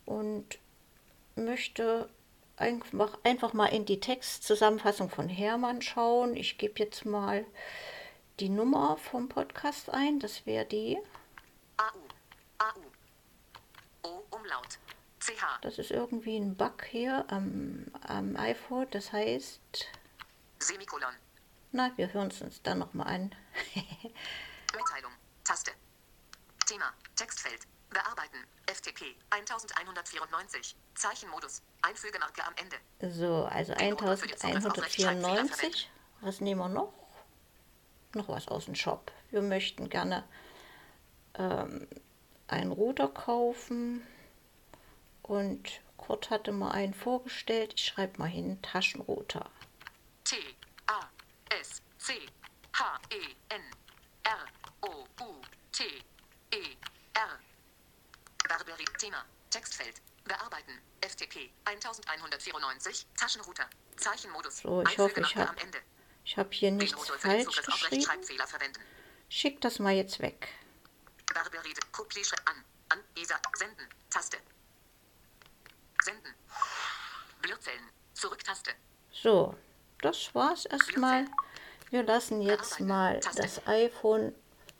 und 0.09 0.57
möchte 1.35 2.09
einfach, 2.57 3.17
einfach 3.23 3.53
mal 3.53 3.67
in 3.67 3.85
die 3.85 3.99
Textzusammenfassung 3.99 5.09
von 5.09 5.29
Hermann 5.29 5.81
schauen. 5.81 6.35
Ich 6.35 6.57
gebe 6.57 6.79
jetzt 6.79 7.05
mal 7.05 7.45
die 8.39 8.49
Nummer 8.49 8.97
vom 8.97 9.29
Podcast 9.29 9.91
ein. 9.91 10.19
Das 10.19 10.47
wäre 10.47 10.65
die 10.65 10.97
AU. 11.77 11.99
AU. 12.57 12.81
O 14.03 14.35
Umlaut. 14.35 14.79
CH. 15.19 15.61
Das 15.61 15.77
ist 15.77 15.91
irgendwie 15.91 16.37
ein 16.37 16.55
Bug 16.55 16.85
hier 16.85 17.25
am, 17.29 17.85
am 18.01 18.35
iPhone. 18.35 18.87
Das 18.89 19.13
heißt. 19.13 19.61
Semikolon. 20.57 21.13
Na, 21.71 21.91
wir 21.97 22.11
hören 22.11 22.29
es 22.29 22.41
uns 22.41 22.63
dann 22.63 22.79
nochmal 22.79 23.13
an. 23.13 23.35
Mitteilung. 23.75 25.11
Taste. 25.43 25.71
Thema. 26.65 26.91
Textfeld. 27.15 27.67
Bearbeiten. 27.89 28.38
FTP. 28.67 29.15
1194. 29.31 30.75
Zeichenmodus. 30.96 31.62
Einfügemarke 31.81 32.43
am 32.46 32.53
Ende. 32.55 32.77
So, 33.13 33.46
also 33.46 33.74
1194. 33.74 35.89
Was 36.22 36.41
nehmen 36.41 36.60
wir 36.60 36.69
noch? 36.69 36.93
noch 38.15 38.27
was 38.27 38.48
aus 38.48 38.65
dem 38.65 38.75
Shop. 38.75 39.12
Wir 39.31 39.41
möchten 39.41 39.89
gerne 39.89 40.24
ähm, 41.36 41.88
einen 42.48 42.72
Router 42.72 43.08
kaufen 43.08 44.05
und 45.22 45.81
Kurt 45.98 46.29
hatte 46.29 46.51
mal 46.51 46.72
einen 46.72 46.93
vorgestellt. 46.93 47.74
Ich 47.75 47.86
schreibe 47.86 48.19
mal 48.19 48.27
hin, 48.27 48.62
Taschenrouter. 48.62 49.50
T 50.24 50.36
A 50.88 51.00
S 51.60 51.81
C 51.98 52.13
H 52.74 53.00
E 53.12 53.36
N 53.50 53.62
R 54.24 54.46
O 54.81 55.05
U 55.24 55.36
T 55.72 55.84
E 56.51 56.58
R 57.13 57.39
Barberie 58.49 58.85
Thema. 58.97 59.23
Textfeld. 59.49 60.01
Bearbeiten. 60.25 60.73
FTP 61.01 61.49
1194 61.65 63.07
Taschenrouter. 63.15 63.69
Zeichenmodus. 63.95 64.57
So, 64.59 64.81
ich 64.81 64.97
hoffe, 64.97 65.21
ich 65.21 65.35
habe 65.35 65.55
ich 66.25 66.37
habe 66.37 66.49
hier 66.51 66.71
nichts 66.71 67.09
falsch 67.17 67.45
geschrieben. 67.45 68.05
Schick 69.29 69.61
das 69.61 69.79
mal 69.79 69.93
jetzt 69.93 70.19
weg. 70.19 70.49
Barberide, 71.33 71.81
an, 72.45 72.65
an, 72.89 72.99
Isa, 73.15 73.35
senden, 73.55 73.87
Taste. 74.09 74.37
Senden. 76.03 76.33
Blödzellen, 77.41 77.89
Zurücktaste. 78.13 78.71
So, 79.11 79.55
das 80.01 80.33
war's 80.33 80.65
erstmal. 80.65 81.25
Wir 81.89 82.03
lassen 82.03 82.41
jetzt 82.41 82.79
mal 82.79 83.19
das 83.35 83.65
iPhone 83.67 84.33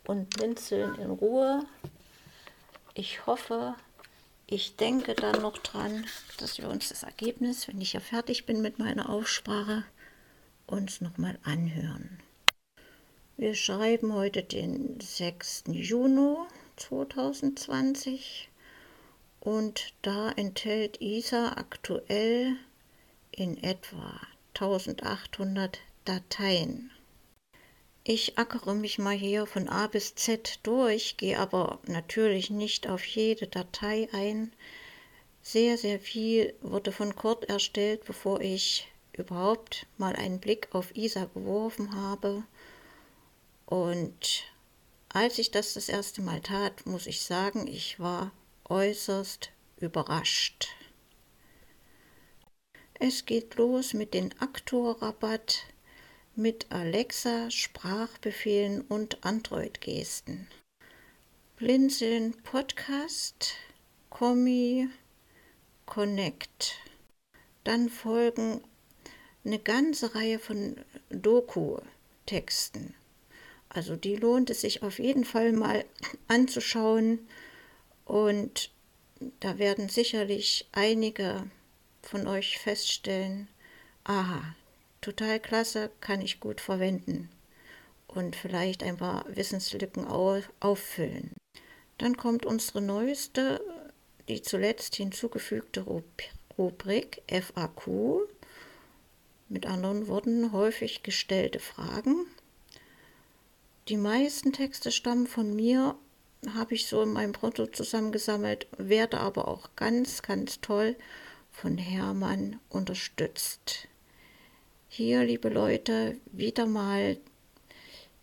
und 0.06 0.30
Blinzeln 0.30 0.94
in 0.96 1.10
Ruhe. 1.10 1.66
Ich 2.94 3.24
hoffe, 3.26 3.76
ich 4.48 4.74
denke 4.74 5.14
dann 5.14 5.42
noch 5.42 5.58
dran, 5.58 6.06
dass 6.38 6.58
wir 6.58 6.68
uns 6.68 6.88
das 6.88 7.04
Ergebnis, 7.04 7.68
wenn 7.68 7.80
ich 7.80 7.92
ja 7.92 8.00
fertig 8.00 8.46
bin 8.46 8.62
mit 8.62 8.80
meiner 8.80 9.08
Aufsprache, 9.08 9.84
uns 10.66 11.00
nochmal 11.00 11.38
anhören. 11.44 12.18
Wir 13.36 13.54
schreiben 13.54 14.12
heute 14.12 14.42
den 14.42 14.98
6. 15.00 15.64
Juni 15.68 16.36
2020 16.76 18.50
und 19.38 19.94
da 20.02 20.32
enthält 20.32 21.00
ISA 21.00 21.52
aktuell 21.52 22.56
in 23.30 23.56
etwa 23.62 24.20
1800 24.54 25.78
Dateien. 26.04 26.90
Ich 28.02 28.38
ackere 28.38 28.74
mich 28.74 28.98
mal 28.98 29.14
hier 29.14 29.46
von 29.46 29.68
A 29.68 29.86
bis 29.86 30.14
Z 30.14 30.60
durch, 30.62 31.18
gehe 31.18 31.38
aber 31.38 31.80
natürlich 31.86 32.48
nicht 32.48 32.88
auf 32.88 33.04
jede 33.04 33.46
Datei 33.46 34.08
ein. 34.12 34.52
Sehr, 35.42 35.76
sehr 35.76 36.00
viel 36.00 36.54
wurde 36.62 36.92
von 36.92 37.14
Kurt 37.14 37.44
erstellt, 37.44 38.04
bevor 38.06 38.40
ich 38.40 38.88
überhaupt 39.12 39.86
mal 39.98 40.16
einen 40.16 40.40
Blick 40.40 40.68
auf 40.72 40.96
Isa 40.96 41.26
geworfen 41.26 41.94
habe. 41.94 42.42
Und 43.66 44.44
als 45.10 45.38
ich 45.38 45.50
das 45.50 45.74
das 45.74 45.88
erste 45.88 46.22
Mal 46.22 46.40
tat, 46.40 46.86
muss 46.86 47.06
ich 47.06 47.22
sagen, 47.22 47.66
ich 47.66 48.00
war 48.00 48.32
äußerst 48.64 49.50
überrascht. 49.78 50.68
Es 52.94 53.26
geht 53.26 53.56
los 53.56 53.94
mit 53.94 54.14
dem 54.14 54.30
Aktorrabatt, 54.38 55.64
mit 56.40 56.72
Alexa, 56.72 57.50
Sprachbefehlen 57.50 58.80
und 58.80 59.22
Android-Gesten. 59.26 60.48
Blinzeln 61.56 62.32
Podcast, 62.44 63.56
Kommi, 64.08 64.88
Connect. 65.84 66.78
Dann 67.62 67.90
folgen 67.90 68.64
eine 69.44 69.58
ganze 69.58 70.14
Reihe 70.14 70.38
von 70.38 70.76
Doku-Texten. 71.10 72.94
Also 73.68 73.96
die 73.96 74.16
lohnt 74.16 74.48
es 74.48 74.62
sich 74.62 74.82
auf 74.82 74.98
jeden 74.98 75.26
Fall 75.26 75.52
mal 75.52 75.84
anzuschauen 76.26 77.28
und 78.06 78.70
da 79.40 79.58
werden 79.58 79.90
sicherlich 79.90 80.70
einige 80.72 81.50
von 82.00 82.26
euch 82.26 82.58
feststellen, 82.58 83.46
aha, 84.04 84.54
total 85.00 85.40
klasse, 85.40 85.90
kann 86.00 86.20
ich 86.20 86.40
gut 86.40 86.60
verwenden 86.60 87.30
und 88.08 88.36
vielleicht 88.36 88.82
ein 88.82 88.96
paar 88.96 89.24
Wissenslücken 89.28 90.06
auffüllen. 90.06 91.32
Dann 91.98 92.16
kommt 92.16 92.46
unsere 92.46 92.80
neueste, 92.80 93.60
die 94.28 94.42
zuletzt 94.42 94.96
hinzugefügte 94.96 95.84
Rubrik 96.58 97.22
FAQ, 97.28 98.26
mit 99.48 99.66
anderen 99.66 100.06
Worten 100.06 100.52
häufig 100.52 101.02
gestellte 101.02 101.58
Fragen. 101.58 102.26
Die 103.88 103.96
meisten 103.96 104.52
Texte 104.52 104.92
stammen 104.92 105.26
von 105.26 105.54
mir, 105.54 105.96
habe 106.54 106.74
ich 106.74 106.86
so 106.86 107.02
in 107.02 107.12
meinem 107.12 107.32
Brutto 107.32 107.66
zusammengesammelt, 107.66 108.66
werde 108.78 109.18
aber 109.18 109.48
auch 109.48 109.70
ganz, 109.76 110.22
ganz 110.22 110.60
toll 110.60 110.96
von 111.50 111.76
Hermann 111.76 112.60
unterstützt. 112.68 113.88
Hier, 114.92 115.22
liebe 115.22 115.50
Leute, 115.50 116.16
wieder 116.32 116.66
mal 116.66 117.16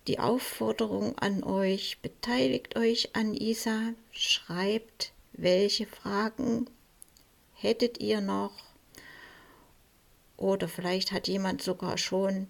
die 0.06 0.20
Aufforderung 0.20 1.18
an 1.18 1.42
euch, 1.42 2.00
beteiligt 2.02 2.76
euch 2.76 3.16
an 3.16 3.34
ISA, 3.34 3.94
schreibt, 4.12 5.14
welche 5.32 5.86
Fragen 5.86 6.70
hättet 7.54 8.02
ihr 8.02 8.20
noch? 8.20 8.52
Oder 10.36 10.68
vielleicht 10.68 11.14
hat 11.14 11.30
jemand 11.30 11.62
sogar 11.62 11.98
schon 11.98 12.48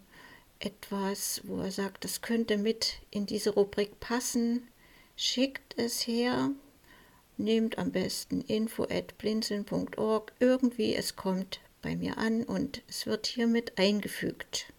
etwas, 0.58 1.42
wo 1.44 1.62
er 1.62 1.72
sagt, 1.72 2.04
das 2.04 2.24
könnte 2.24 2.58
mit 2.58 2.98
in 3.12 3.28
diese 3.28 3.52
Rubrik 3.52 4.00
passen, 4.00 4.68
schickt 5.16 5.78
es 5.78 6.08
her, 6.08 6.50
nehmt 7.38 7.78
am 7.78 7.92
besten 7.92 8.42
info 8.42 8.86
at 8.86 9.16
blinzeln.org, 9.20 10.34
irgendwie 10.40 10.96
es 10.96 11.16
kommt 11.16 11.60
bei 11.82 11.96
mir 11.96 12.18
an 12.18 12.44
und 12.44 12.82
es 12.88 13.06
wird 13.06 13.28
hiermit 13.28 13.78
eingefügt. 13.78 14.74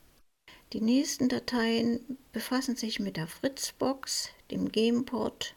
Die 0.72 0.80
nächsten 0.80 1.28
Dateien 1.28 2.18
befassen 2.32 2.76
sich 2.76 3.00
mit 3.00 3.16
der 3.16 3.26
Fritzbox, 3.26 4.30
dem 4.50 4.70
Gameport 4.70 5.54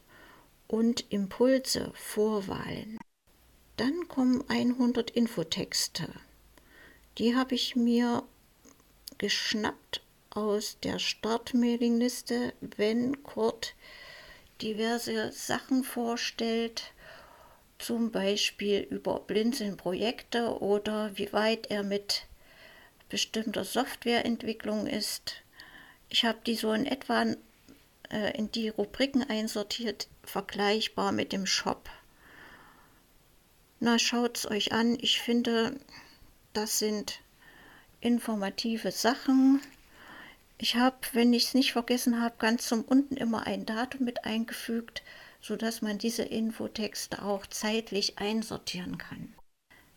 und 0.68 1.04
Impulse, 1.10 1.92
Vorwahlen. 1.94 2.98
Dann 3.76 4.08
kommen 4.08 4.42
100 4.48 5.10
Infotexte. 5.10 6.08
Die 7.18 7.36
habe 7.36 7.54
ich 7.54 7.76
mir 7.76 8.22
geschnappt 9.18 10.02
aus 10.30 10.78
der 10.82 10.98
Startmailingliste, 10.98 12.54
wenn 12.60 13.22
Kurt 13.22 13.74
diverse 14.62 15.30
Sachen 15.32 15.84
vorstellt, 15.84 16.92
zum 17.82 18.10
Beispiel 18.10 18.80
über 18.80 19.20
Blinzeln-Projekte 19.20 20.60
oder 20.60 21.16
wie 21.16 21.32
weit 21.32 21.70
er 21.70 21.82
mit 21.82 22.26
bestimmter 23.08 23.64
Softwareentwicklung 23.64 24.86
ist. 24.86 25.42
Ich 26.08 26.24
habe 26.24 26.38
die 26.46 26.54
so 26.54 26.72
in 26.72 26.86
etwa 26.86 27.26
äh, 28.10 28.36
in 28.36 28.50
die 28.52 28.68
Rubriken 28.68 29.28
einsortiert, 29.28 30.08
vergleichbar 30.22 31.12
mit 31.12 31.32
dem 31.32 31.46
Shop. 31.46 31.90
Na, 33.80 33.98
schaut 33.98 34.38
es 34.38 34.50
euch 34.50 34.72
an. 34.72 34.96
Ich 35.00 35.20
finde, 35.20 35.78
das 36.52 36.78
sind 36.78 37.20
informative 38.00 38.92
Sachen. 38.92 39.60
Ich 40.58 40.76
habe, 40.76 40.96
wenn 41.12 41.32
ich 41.32 41.46
es 41.46 41.54
nicht 41.54 41.72
vergessen 41.72 42.20
habe, 42.20 42.36
ganz 42.38 42.68
zum 42.68 42.82
unten 42.82 43.16
immer 43.16 43.46
ein 43.46 43.66
Datum 43.66 44.04
mit 44.04 44.24
eingefügt, 44.24 45.02
sodass 45.42 45.82
man 45.82 45.98
diese 45.98 46.22
Infotexte 46.22 47.22
auch 47.22 47.46
zeitlich 47.46 48.18
einsortieren 48.18 48.96
kann. 48.96 49.34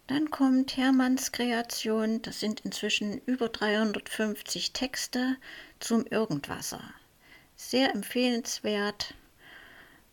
Dann 0.08 0.29
kommt 0.29 0.75
Hermanns 0.75 1.31
Kreation, 1.31 2.21
das 2.21 2.39
sind 2.39 2.60
inzwischen 2.62 3.19
über 3.25 3.49
350 3.49 4.73
Texte 4.73 5.38
zum 5.79 6.05
Irgendwasser. 6.05 6.84
Sehr 7.55 7.93
empfehlenswert, 7.93 9.13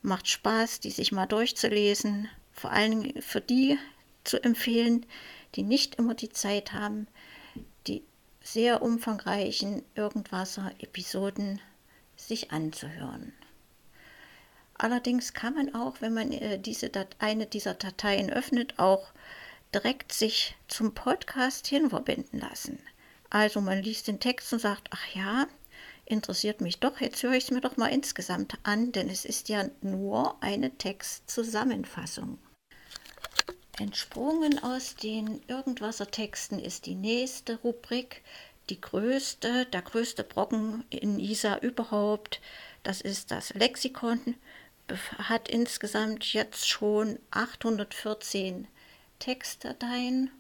macht 0.03 0.29
Spaß, 0.29 0.81
die 0.81 0.91
sich 0.91 1.13
mal 1.13 1.27
durchzulesen, 1.27 2.29
vor 2.53 2.71
allem 2.71 3.21
für 3.21 3.41
die 3.41 3.79
zu 4.25 4.43
empfehlen, 4.43 5.07
die 5.55 5.63
nicht 5.63 5.97
immer 5.97 6.15
die 6.15 6.31
Zeit 6.31 6.73
haben, 6.73 7.07
die 7.87 8.03
sehr 8.43 8.83
umfangreichen 8.83 9.83
Irgendwasser-Episoden 9.95 11.61
sich 12.17 12.51
anzuhören. 12.51 13.33
Allerdings 14.83 15.33
kann 15.33 15.55
man 15.55 15.77
auch, 15.77 16.01
wenn 16.01 16.13
man 16.13 16.33
äh, 16.33 16.59
diese 16.59 16.91
eine 17.21 17.47
dieser 17.47 17.75
Dateien 17.75 18.31
öffnet, 18.31 18.81
auch 18.81 19.13
direkt 19.73 20.13
sich 20.13 20.57
zum 20.67 20.93
Podcast 20.93 21.69
hinverbinden 21.69 22.41
lassen. 22.41 22.81
Also 23.31 23.61
man 23.61 23.81
liest 23.81 24.09
den 24.09 24.19
Text 24.19 24.53
und 24.53 24.59
sagt, 24.59 24.89
ach 24.91 25.15
ja, 25.15 25.47
interessiert 26.05 26.61
mich 26.61 26.81
doch, 26.81 27.01
jetzt 27.01 27.23
höre 27.23 27.35
ich 27.35 27.45
es 27.45 27.51
mir 27.53 27.61
doch 27.61 27.77
mal 27.77 27.93
insgesamt 27.93 28.59
an, 28.65 28.91
denn 28.91 29.09
es 29.09 29.25
ist 29.25 29.49
ja 29.49 29.71
nur 29.83 30.43
eine 30.43 30.77
Textzusammenfassung. 30.77 32.39
Entsprungen 33.79 34.59
aus 34.65 34.97
den 34.97 35.43
Irgendwasser-Texten 35.47 36.59
ist 36.59 36.87
die 36.87 36.97
nächste 36.97 37.61
Rubrik, 37.61 38.25
die 38.69 38.81
größte, 38.81 39.65
der 39.67 39.83
größte 39.83 40.25
Brocken 40.25 40.83
in 40.91 41.21
ISA 41.21 41.59
überhaupt. 41.59 42.41
Das 42.83 43.01
ist 43.01 43.31
das 43.31 43.55
Lexikon, 43.55 44.35
hat 45.19 45.49
insgesamt 45.49 46.33
jetzt 46.33 46.69
schon 46.69 47.19
814 47.31 48.69
Textdateien. 49.19 50.31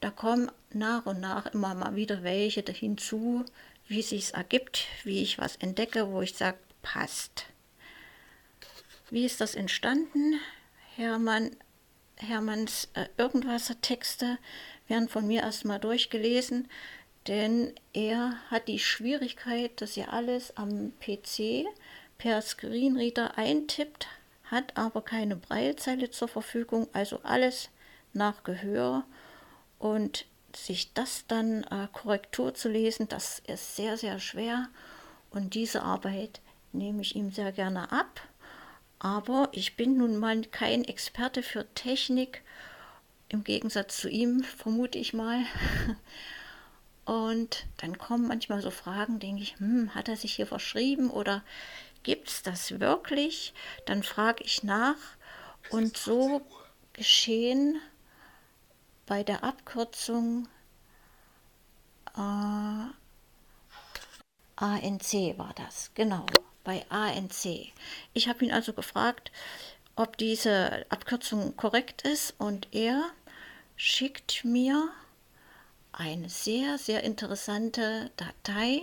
Da 0.00 0.10
kommen 0.10 0.50
nach 0.72 1.06
und 1.06 1.20
nach 1.20 1.46
immer 1.46 1.74
mal 1.74 1.96
wieder 1.96 2.22
welche 2.22 2.62
hinzu, 2.62 3.44
wie 3.86 4.02
sich's 4.02 4.30
ergibt, 4.30 4.86
wie 5.04 5.22
ich 5.22 5.38
was 5.38 5.56
entdecke, 5.56 6.10
wo 6.10 6.22
ich 6.22 6.34
sage, 6.34 6.58
passt. 6.82 7.46
Wie 9.10 9.24
ist 9.24 9.40
das 9.40 9.54
entstanden? 9.54 10.40
Hermann 10.96 11.50
Hermanns 12.16 12.88
äh, 12.94 13.06
Irgendwasser-Texte 13.16 14.38
werden 14.88 15.08
von 15.08 15.26
mir 15.26 15.42
erstmal 15.42 15.80
durchgelesen, 15.80 16.68
denn 17.26 17.72
er 17.92 18.36
hat 18.50 18.68
die 18.68 18.78
Schwierigkeit, 18.78 19.80
dass 19.80 19.96
er 19.96 20.12
alles 20.12 20.56
am 20.56 20.92
PC 21.00 21.66
per 22.22 22.40
Screenreader 22.40 23.36
eintippt, 23.36 24.06
hat 24.44 24.76
aber 24.76 25.02
keine 25.02 25.34
Breilzeile 25.34 26.12
zur 26.12 26.28
Verfügung, 26.28 26.86
also 26.92 27.18
alles 27.24 27.68
nach 28.12 28.44
Gehör. 28.44 29.02
Und 29.80 30.26
sich 30.54 30.92
das 30.94 31.26
dann 31.26 31.64
äh, 31.64 31.88
Korrektur 31.92 32.54
zu 32.54 32.68
lesen, 32.68 33.08
das 33.08 33.42
ist 33.48 33.74
sehr, 33.74 33.96
sehr 33.96 34.20
schwer. 34.20 34.68
Und 35.30 35.54
diese 35.54 35.82
Arbeit 35.82 36.40
nehme 36.70 37.02
ich 37.02 37.16
ihm 37.16 37.32
sehr 37.32 37.50
gerne 37.50 37.90
ab. 37.90 38.20
Aber 39.00 39.48
ich 39.50 39.76
bin 39.76 39.96
nun 39.96 40.16
mal 40.16 40.42
kein 40.42 40.84
Experte 40.84 41.42
für 41.42 41.66
Technik, 41.74 42.42
im 43.30 43.42
Gegensatz 43.42 43.96
zu 43.96 44.08
ihm, 44.08 44.44
vermute 44.44 44.96
ich 44.96 45.12
mal. 45.12 45.40
Und 47.04 47.66
dann 47.78 47.98
kommen 47.98 48.28
manchmal 48.28 48.62
so 48.62 48.70
Fragen, 48.70 49.18
denke 49.18 49.42
ich, 49.42 49.56
hm, 49.58 49.92
hat 49.92 50.08
er 50.08 50.16
sich 50.16 50.34
hier 50.34 50.46
verschrieben 50.46 51.10
oder 51.10 51.42
gibt 52.02 52.28
es 52.28 52.42
das 52.42 52.80
wirklich? 52.80 53.54
Dann 53.86 54.02
frage 54.02 54.44
ich 54.44 54.62
nach 54.62 54.96
und 55.70 55.96
so 55.96 56.42
geschehen 56.92 57.80
bei 59.06 59.22
der 59.22 59.44
Abkürzung 59.44 60.48
äh, 62.16 62.86
ANC 64.56 65.38
war 65.38 65.52
das, 65.56 65.90
genau 65.94 66.26
bei 66.64 66.84
ANC. 66.88 67.72
Ich 68.12 68.28
habe 68.28 68.44
ihn 68.44 68.52
also 68.52 68.72
gefragt, 68.72 69.32
ob 69.96 70.16
diese 70.16 70.86
Abkürzung 70.88 71.56
korrekt 71.56 72.02
ist 72.02 72.34
und 72.38 72.68
er 72.72 73.10
schickt 73.76 74.44
mir 74.44 74.88
eine 75.92 76.28
sehr, 76.28 76.78
sehr 76.78 77.02
interessante 77.02 78.10
Datei, 78.16 78.80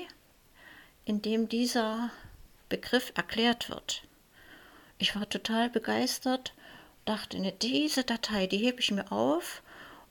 in 1.06 1.22
dem 1.22 1.50
dieser 1.50 2.12
Begriff 2.70 3.12
erklärt 3.16 3.70
wird. 3.70 4.04
Ich 4.98 5.16
war 5.16 5.28
total 5.28 5.70
begeistert, 5.70 6.54
dachte, 7.06 7.40
ne, 7.40 7.52
diese 7.52 8.04
Datei, 8.04 8.48
die 8.48 8.58
hebe 8.58 8.80
ich 8.80 8.92
mir 8.92 9.12
auf 9.12 9.62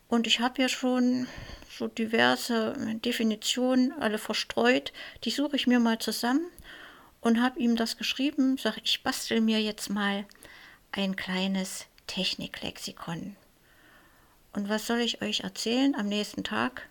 Und 0.08 0.26
ich 0.26 0.40
habe 0.40 0.62
ja 0.62 0.68
schon 0.68 1.26
so 1.70 1.86
diverse 1.86 2.74
Definitionen 3.04 3.92
alle 3.92 4.18
verstreut. 4.18 4.92
Die 5.24 5.30
suche 5.30 5.56
ich 5.56 5.66
mir 5.66 5.80
mal 5.80 5.98
zusammen 5.98 6.46
und 7.20 7.42
habe 7.42 7.60
ihm 7.60 7.76
das 7.76 7.96
geschrieben. 7.98 8.56
Sage, 8.56 8.80
ich 8.84 9.02
bastel 9.02 9.40
mir 9.40 9.60
jetzt 9.60 9.90
mal 9.90 10.24
ein 10.92 11.14
kleines 11.14 11.86
Techniklexikon. 12.06 13.36
Und 14.54 14.68
was 14.68 14.86
soll 14.86 15.00
ich 15.00 15.22
euch 15.22 15.40
erzählen? 15.40 15.94
Am 15.94 16.08
nächsten 16.08 16.42
Tag 16.42 16.88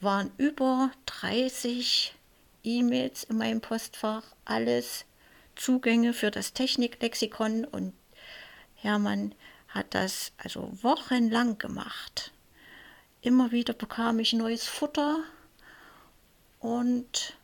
waren 0.00 0.30
über 0.38 0.92
30 1.06 2.14
E-Mails 2.64 3.24
in 3.24 3.38
meinem 3.38 3.60
Postfach, 3.60 4.24
alles 4.44 5.04
Zugänge 5.56 6.12
für 6.12 6.30
das 6.30 6.52
Techniklexikon 6.52 7.64
und 7.64 7.92
Hermann 8.74 9.34
hat 9.68 9.94
das 9.94 10.32
also 10.38 10.70
wochenlang 10.82 11.58
gemacht. 11.58 12.32
Immer 13.22 13.52
wieder 13.52 13.74
bekam 13.74 14.18
ich 14.18 14.32
neues 14.32 14.66
Futter 14.66 15.18
und 16.58 17.36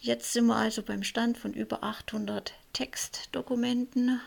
jetzt 0.00 0.32
sind 0.32 0.46
wir 0.46 0.56
also 0.56 0.82
beim 0.82 1.02
Stand 1.02 1.38
von 1.38 1.52
über 1.52 1.82
800 1.82 2.54
Textdokumenten. 2.72 4.20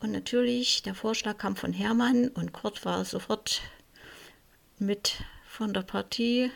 Und 0.00 0.12
natürlich, 0.12 0.82
der 0.82 0.94
Vorschlag 0.94 1.38
kam 1.38 1.56
von 1.56 1.72
Hermann 1.72 2.28
und 2.28 2.52
Kurt 2.52 2.84
war 2.84 3.04
sofort 3.04 3.62
mit 4.78 5.16
von 5.48 5.72
der 5.72 5.82
Partie. 5.82 6.50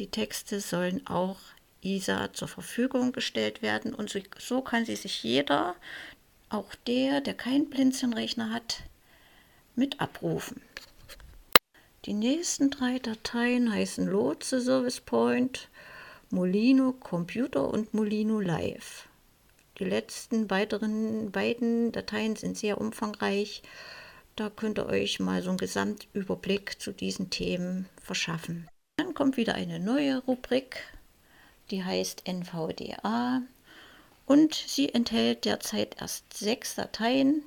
Die 0.00 0.06
Texte 0.06 0.60
sollen 0.60 1.06
auch 1.06 1.36
ISA 1.82 2.32
zur 2.32 2.48
Verfügung 2.48 3.12
gestellt 3.12 3.60
werden 3.60 3.94
und 3.94 4.10
so 4.38 4.62
kann 4.62 4.86
sie 4.86 4.96
sich 4.96 5.22
jeder, 5.22 5.76
auch 6.48 6.74
der, 6.86 7.20
der 7.20 7.34
keinen 7.34 7.68
Blinzelnrechner 7.68 8.50
hat, 8.50 8.84
mit 9.76 10.00
abrufen. 10.00 10.62
Die 12.06 12.14
nächsten 12.14 12.70
drei 12.70 12.98
Dateien 12.98 13.70
heißen 13.70 14.06
Lotse 14.06 14.62
Service 14.62 15.02
Point, 15.02 15.68
Molino 16.30 16.92
Computer 16.92 17.68
und 17.68 17.92
Molino 17.92 18.40
Live. 18.40 19.06
Die 19.78 19.84
letzten 19.84 20.48
weiteren 20.48 21.30
beiden 21.30 21.92
Dateien 21.92 22.36
sind 22.36 22.56
sehr 22.56 22.80
umfangreich. 22.80 23.62
Da 24.34 24.48
könnt 24.48 24.78
ihr 24.78 24.86
euch 24.86 25.20
mal 25.20 25.42
so 25.42 25.50
einen 25.50 25.58
Gesamtüberblick 25.58 26.80
zu 26.80 26.92
diesen 26.92 27.28
Themen 27.28 27.86
verschaffen. 28.02 28.66
Kommt 29.14 29.36
wieder 29.36 29.54
eine 29.54 29.78
neue 29.78 30.18
Rubrik, 30.18 30.76
die 31.70 31.84
heißt 31.84 32.26
NVDA 32.26 33.42
und 34.26 34.54
sie 34.54 34.94
enthält 34.94 35.44
derzeit 35.44 36.00
erst 36.00 36.32
sechs 36.34 36.74
Dateien. 36.74 37.42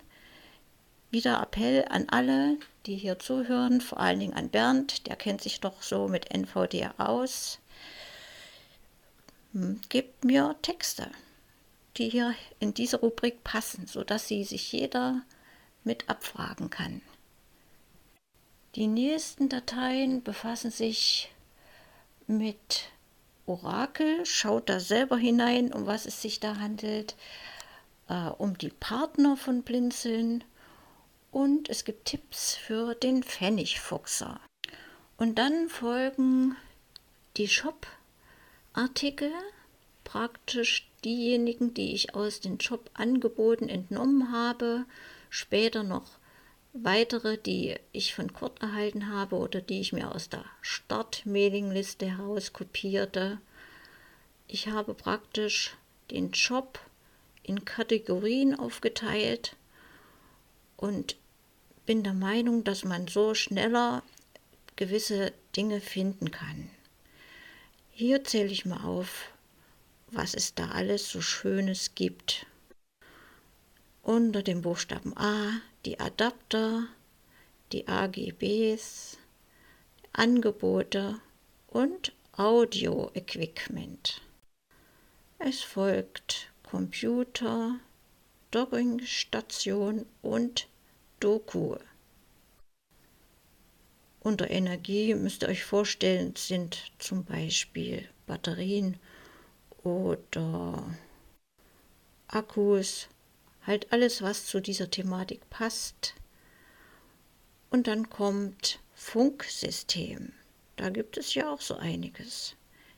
Wieder 1.11 1.41
Appell 1.41 1.85
an 1.89 2.09
alle, 2.09 2.57
die 2.85 2.95
hier 2.95 3.19
zuhören, 3.19 3.81
vor 3.81 3.99
allen 3.99 4.19
Dingen 4.19 4.33
an 4.33 4.49
Bernd, 4.49 5.07
der 5.07 5.15
kennt 5.15 5.41
sich 5.41 5.61
doch 5.61 5.81
so 5.81 6.07
mit 6.07 6.33
NVDA 6.33 6.93
aus. 6.97 7.59
Hm, 9.53 9.79
gebt 9.89 10.25
mir 10.25 10.55
Texte, 10.61 11.09
die 11.97 12.09
hier 12.09 12.35
in 12.59 12.73
diese 12.73 12.97
Rubrik 12.97 13.43
passen, 13.43 13.87
sodass 13.87 14.27
sie 14.27 14.43
sich 14.43 14.71
jeder 14.71 15.21
mit 15.83 16.09
abfragen 16.09 16.69
kann. 16.69 17.01
Die 18.75 18.87
nächsten 18.87 19.49
Dateien 19.49 20.23
befassen 20.23 20.71
sich 20.71 21.32
mit 22.27 22.89
Orakel, 23.45 24.25
schaut 24.25 24.69
da 24.69 24.79
selber 24.79 25.17
hinein, 25.17 25.73
um 25.73 25.85
was 25.85 26.05
es 26.05 26.21
sich 26.21 26.39
da 26.39 26.57
handelt, 26.57 27.15
äh, 28.07 28.29
um 28.29 28.57
die 28.57 28.69
Partner 28.69 29.37
von 29.37 29.63
Blinzeln. 29.63 30.43
Und 31.31 31.69
es 31.69 31.83
gibt 31.83 32.05
Tipps 32.05 32.55
für 32.55 32.95
den 32.95 33.23
Pfennigfuchser. 33.23 34.39
Und 35.17 35.39
dann 35.39 35.69
folgen 35.69 36.55
die 37.37 37.47
Shop-Artikel, 37.47 39.31
praktisch 40.03 40.87
diejenigen, 41.03 41.73
die 41.73 41.93
ich 41.93 42.15
aus 42.15 42.39
den 42.39 42.59
Shop-Angeboten 42.59 43.67
entnommen 43.67 44.31
habe, 44.31 44.85
später 45.29 45.83
noch 45.83 46.19
weitere, 46.73 47.37
die 47.37 47.75
ich 47.91 48.13
von 48.13 48.33
Kurt 48.33 48.61
erhalten 48.61 49.09
habe 49.09 49.37
oder 49.37 49.61
die 49.61 49.79
ich 49.79 49.93
mir 49.93 50.13
aus 50.13 50.29
der 50.29 50.43
Start-Mailing-Liste 50.61 52.17
heraus 52.17 52.51
kopierte. 52.51 53.39
Ich 54.47 54.67
habe 54.67 54.93
praktisch 54.93 55.75
den 56.11 56.33
Shop 56.33 56.79
in 57.43 57.63
Kategorien 57.63 58.57
aufgeteilt 58.57 59.55
und 60.75 61.15
bin 61.85 62.03
der 62.03 62.13
Meinung, 62.13 62.63
dass 62.63 62.83
man 62.83 63.07
so 63.07 63.35
schneller 63.35 64.03
gewisse 64.75 65.33
Dinge 65.55 65.79
finden 65.79 66.31
kann. 66.31 66.69
Hier 67.91 68.23
zähle 68.23 68.49
ich 68.49 68.65
mal 68.65 68.83
auf, 68.83 69.29
was 70.07 70.33
es 70.33 70.55
da 70.55 70.69
alles 70.69 71.09
so 71.09 71.21
Schönes 71.21 71.93
gibt. 71.93 72.47
Unter 74.01 74.41
dem 74.41 74.61
Buchstaben 74.61 75.15
A 75.15 75.61
die 75.85 75.99
Adapter, 75.99 76.87
die 77.71 77.87
AGBs, 77.87 79.17
Angebote 80.13 81.19
und 81.67 82.13
Audio-Equipment. 82.37 84.21
Es 85.39 85.61
folgt 85.61 86.51
Computer, 86.63 87.79
Dockingstation 88.51 90.05
und 90.21 90.67
Doku. 91.19 91.75
Unter 94.21 94.49
Energie 94.49 95.15
müsst 95.15 95.43
ihr 95.43 95.49
euch 95.49 95.65
vorstellen, 95.65 96.35
sind 96.37 96.93
zum 96.97 97.25
Beispiel 97.25 98.07
Batterien 98.25 98.97
oder 99.83 100.95
Akkus, 102.27 103.09
halt 103.65 103.91
alles, 103.91 104.21
was 104.21 104.45
zu 104.45 104.59
dieser 104.59 104.89
Thematik 104.89 105.49
passt. 105.49 106.15
Und 107.69 107.87
dann 107.87 108.09
kommt 108.09 108.79
Funksystem. 108.93 110.33
Da 110.75 110.89
gibt 110.89 111.17
es 111.17 111.33
ja 111.33 111.51
auch 111.51 111.61
so 111.61 111.75
einiges. 111.75 112.55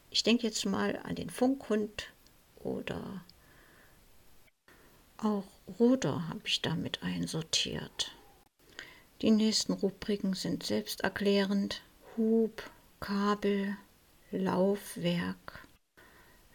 Ich 0.10 0.24
denke 0.24 0.48
jetzt 0.48 0.66
mal 0.66 0.98
an 1.04 1.16
den 1.16 1.30
Funkhund 1.30 2.12
oder 2.58 3.24
auch 5.18 5.46
Ruder 5.80 6.28
habe 6.28 6.42
ich 6.46 6.62
damit 6.62 7.02
einsortiert. 7.04 8.12
Die 9.22 9.32
nächsten 9.32 9.74
Rubriken 9.74 10.34
sind 10.34 10.64
selbsterklärend. 10.64 11.82
Hub, 12.18 12.70
Kabel, 13.00 13.78
Laufwerk, 14.32 15.68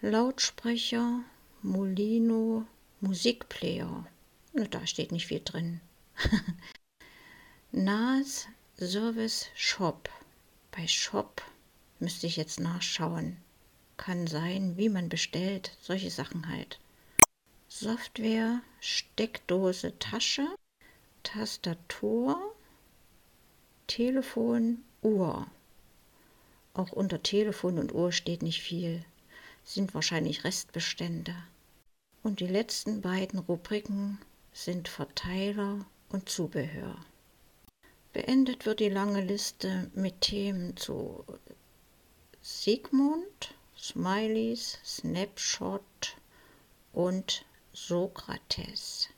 Lautsprecher, 0.00 1.20
Molino, 1.62 2.66
Musikplayer. 3.00 4.06
Da 4.52 4.86
steht 4.86 5.10
nicht 5.10 5.26
viel 5.26 5.40
drin. 5.42 5.80
NAS 7.72 8.46
Service 8.78 9.46
Shop. 9.54 10.10
Bei 10.70 10.86
Shop 10.86 11.42
müsste 11.98 12.26
ich 12.26 12.36
jetzt 12.36 12.60
nachschauen. 12.60 13.38
Kann 13.96 14.26
sein, 14.26 14.76
wie 14.76 14.88
man 14.88 15.08
bestellt, 15.08 15.76
solche 15.80 16.10
Sachen 16.10 16.48
halt. 16.48 16.78
Software, 17.68 18.60
Steckdose, 18.80 19.98
Tasche, 19.98 20.46
Tastatur, 21.22 22.54
Telefon, 23.86 24.82
Uhr. 25.02 25.46
Auch 26.74 26.92
unter 26.92 27.22
Telefon 27.22 27.78
und 27.78 27.94
Uhr 27.94 28.12
steht 28.12 28.42
nicht 28.42 28.60
viel, 28.62 29.04
sind 29.64 29.94
wahrscheinlich 29.94 30.44
Restbestände. 30.44 31.34
Und 32.22 32.40
die 32.40 32.46
letzten 32.46 33.00
beiden 33.00 33.38
Rubriken 33.38 34.18
sind 34.52 34.88
Verteiler 34.88 35.87
und 36.11 36.28
Zubehör. 36.28 36.96
Beendet 38.12 38.66
wird 38.66 38.80
die 38.80 38.88
lange 38.88 39.22
Liste 39.22 39.90
mit 39.94 40.20
Themen 40.20 40.76
zu 40.76 41.24
Sigmund, 42.42 43.54
Smileys, 43.78 44.78
Snapshot 44.85 46.16
und 46.92 47.44
Sokrates. 47.72 49.09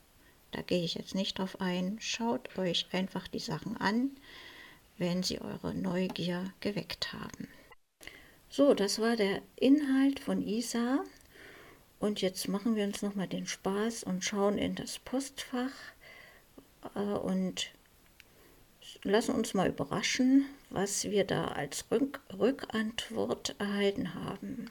Da 0.52 0.60
gehe 0.62 0.84
ich 0.84 0.94
jetzt 0.94 1.14
nicht 1.14 1.38
drauf 1.38 1.60
ein. 1.60 1.96
Schaut 2.00 2.58
euch 2.58 2.86
einfach 2.92 3.26
die 3.26 3.38
Sachen 3.38 3.76
an, 3.78 4.10
wenn 4.98 5.22
sie 5.22 5.40
eure 5.40 5.74
Neugier 5.74 6.52
geweckt 6.60 7.12
haben. 7.12 7.48
So, 8.50 8.74
das 8.74 8.98
war 9.00 9.16
der 9.16 9.40
Inhalt 9.56 10.20
von 10.20 10.42
Isa. 10.42 11.02
Und 12.02 12.20
jetzt 12.20 12.48
machen 12.48 12.74
wir 12.74 12.82
uns 12.82 13.00
nochmal 13.00 13.28
den 13.28 13.46
Spaß 13.46 14.02
und 14.02 14.24
schauen 14.24 14.58
in 14.58 14.74
das 14.74 14.98
Postfach 14.98 15.70
äh, 16.96 16.98
und 16.98 17.70
lassen 19.04 19.36
uns 19.36 19.54
mal 19.54 19.68
überraschen, 19.68 20.46
was 20.68 21.04
wir 21.04 21.24
da 21.24 21.46
als 21.52 21.84
Rück 21.92 22.18
Rückantwort 22.36 23.54
erhalten 23.60 24.14
haben. 24.14 24.68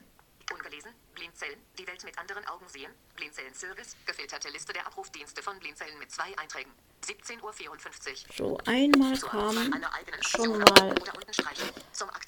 Ungelesen. 0.52 0.90
Blindzellen, 1.14 1.58
die 1.78 1.86
Welt 1.86 2.04
mit 2.04 2.18
anderen 2.18 2.44
Augen 2.48 2.68
sehen. 2.68 2.92
Blindzellen 3.16 3.54
Service, 3.54 3.96
gefilterte 4.04 4.50
Liste 4.50 4.74
der 4.74 4.86
Abrufdienste 4.86 5.42
von 5.42 5.58
Blindzellen 5.58 5.98
mit 5.98 6.10
zwei 6.10 6.36
Einträgen. 6.36 6.72
17.54 7.02 7.40
Uhr. 7.40 8.34
So, 8.36 8.58
einmal 8.66 9.16
kam 9.16 9.72
schon 10.20 10.58
mal 10.58 10.94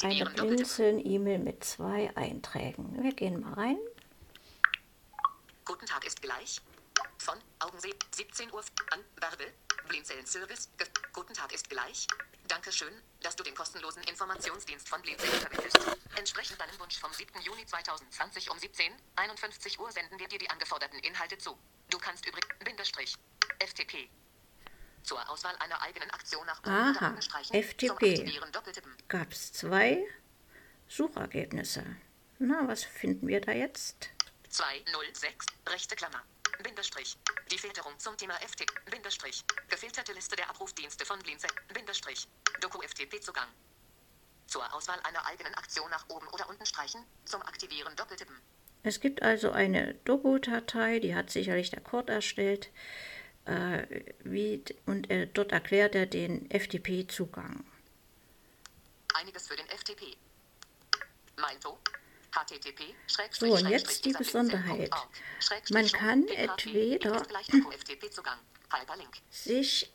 eine. 0.02 0.24
Blinzeln-E-Mail 0.30 1.40
mit 1.40 1.62
zwei 1.62 2.10
Einträgen. 2.16 3.02
Wir 3.02 3.12
gehen 3.12 3.40
mal 3.40 3.52
rein. 3.52 3.78
Guten 5.64 5.86
Tag 5.86 6.04
ist 6.04 6.20
gleich. 6.20 6.60
Von 7.18 7.38
Augensee 7.58 7.94
17 8.14 8.52
Uhr 8.52 8.62
an 8.90 9.00
Werbe. 9.16 9.52
Blindzellen 9.88 10.26
Service. 10.26 10.68
Ge 10.76 10.86
Guten 11.12 11.32
Tag 11.32 11.52
ist 11.52 11.70
gleich. 11.70 12.06
Dankeschön, 12.48 12.92
dass 13.22 13.34
du 13.34 13.42
den 13.42 13.54
kostenlosen 13.54 14.02
Informationsdienst 14.02 14.88
von 14.88 15.00
Blindzellen 15.00 15.40
verwendest. 15.40 15.78
Entsprechend 16.16 16.60
deinem 16.60 16.78
Wunsch 16.78 16.98
vom 16.98 17.12
7. 17.12 17.40
Juni 17.40 17.64
2020 17.64 18.50
um 18.50 18.58
17.51 18.58 19.78
Uhr 19.78 19.90
senden 19.90 20.18
wir 20.18 20.28
dir 20.28 20.38
die 20.38 20.50
angeforderten 20.50 20.98
Inhalte 20.98 21.38
zu. 21.38 21.56
Du 21.88 21.98
kannst 21.98 22.26
übrigens 22.26 22.58
Bindestrich 22.62 23.14
FTP 23.58 24.08
zur 25.02 25.28
Auswahl 25.30 25.56
einer 25.56 25.80
eigenen 25.80 26.10
Aktion 26.10 26.46
nach 26.46 26.62
Aha, 26.64 27.16
FTP. 27.52 28.40
Gab 29.08 29.32
es 29.32 29.52
zwei 29.52 30.06
Suchergebnisse. 30.88 31.84
Na, 32.38 32.66
was 32.66 32.84
finden 32.84 33.28
wir 33.28 33.40
da 33.40 33.52
jetzt? 33.52 34.13
206, 34.54 35.46
rechte 35.68 35.96
Klammer, 35.96 36.22
Bindestrich, 36.62 37.18
die 37.50 37.58
Filterung 37.58 37.98
zum 37.98 38.16
Thema 38.16 38.34
FT, 38.34 38.64
Bindestrich, 38.88 39.44
gefilterte 39.68 40.12
Liste 40.12 40.36
der 40.36 40.48
Abrufdienste 40.48 41.04
von 41.04 41.18
Blinze, 41.18 41.48
Bindestrich, 41.72 42.28
Doku-FTP-Zugang. 42.60 43.48
Zur 44.46 44.72
Auswahl 44.72 45.00
einer 45.02 45.26
eigenen 45.26 45.52
Aktion 45.54 45.90
nach 45.90 46.08
oben 46.08 46.28
oder 46.28 46.48
unten 46.48 46.64
streichen, 46.66 47.04
zum 47.24 47.42
Aktivieren 47.42 47.96
doppeltippen. 47.96 48.36
Es 48.84 49.00
gibt 49.00 49.22
also 49.22 49.50
eine 49.50 49.94
Doku-Datei, 50.04 51.00
die 51.00 51.16
hat 51.16 51.30
sicherlich 51.30 51.70
der 51.70 51.80
Kurt 51.80 52.08
erstellt. 52.08 52.70
Äh, 53.46 54.04
wie, 54.20 54.62
und 54.86 55.10
äh, 55.10 55.26
dort 55.26 55.50
erklärt 55.50 55.96
er 55.96 56.06
den 56.06 56.48
FTP-Zugang. 56.48 57.64
Einiges 59.14 59.48
für 59.48 59.56
den 59.56 59.66
FTP. 59.66 60.16
Meinto, 61.38 61.76
So, 63.30 63.46
und 63.46 63.68
jetzt 63.68 64.04
die 64.04 64.12
Besonderheit. 64.12 64.90
Man 65.70 65.86
kann 65.88 66.26
entweder 66.28 67.22
sich 69.30 69.92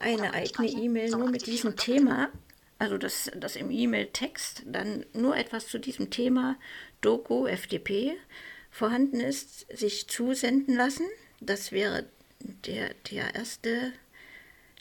eine 0.00 0.32
eigene 0.32 0.68
E-Mail 0.68 1.10
nur 1.10 1.30
mit 1.30 1.46
diesem. 1.46 1.76
Thema, 1.76 2.30
also 2.78 2.98
das, 2.98 3.30
das 3.34 3.56
im 3.56 3.70
E-Mail-Text 3.70 4.62
dann 4.66 5.04
nur 5.12 5.36
etwas 5.36 5.68
zu 5.68 5.78
diesem 5.78 6.10
Thema 6.10 6.56
Doku, 7.00 7.46
FTP 7.46 8.16
vorhanden 8.70 9.20
ist, 9.20 9.66
sich 9.76 10.08
zusenden 10.08 10.76
lassen. 10.76 11.06
Das 11.40 11.72
wäre 11.72 12.06
der, 12.40 12.94
der 13.10 13.34
erste, 13.34 13.92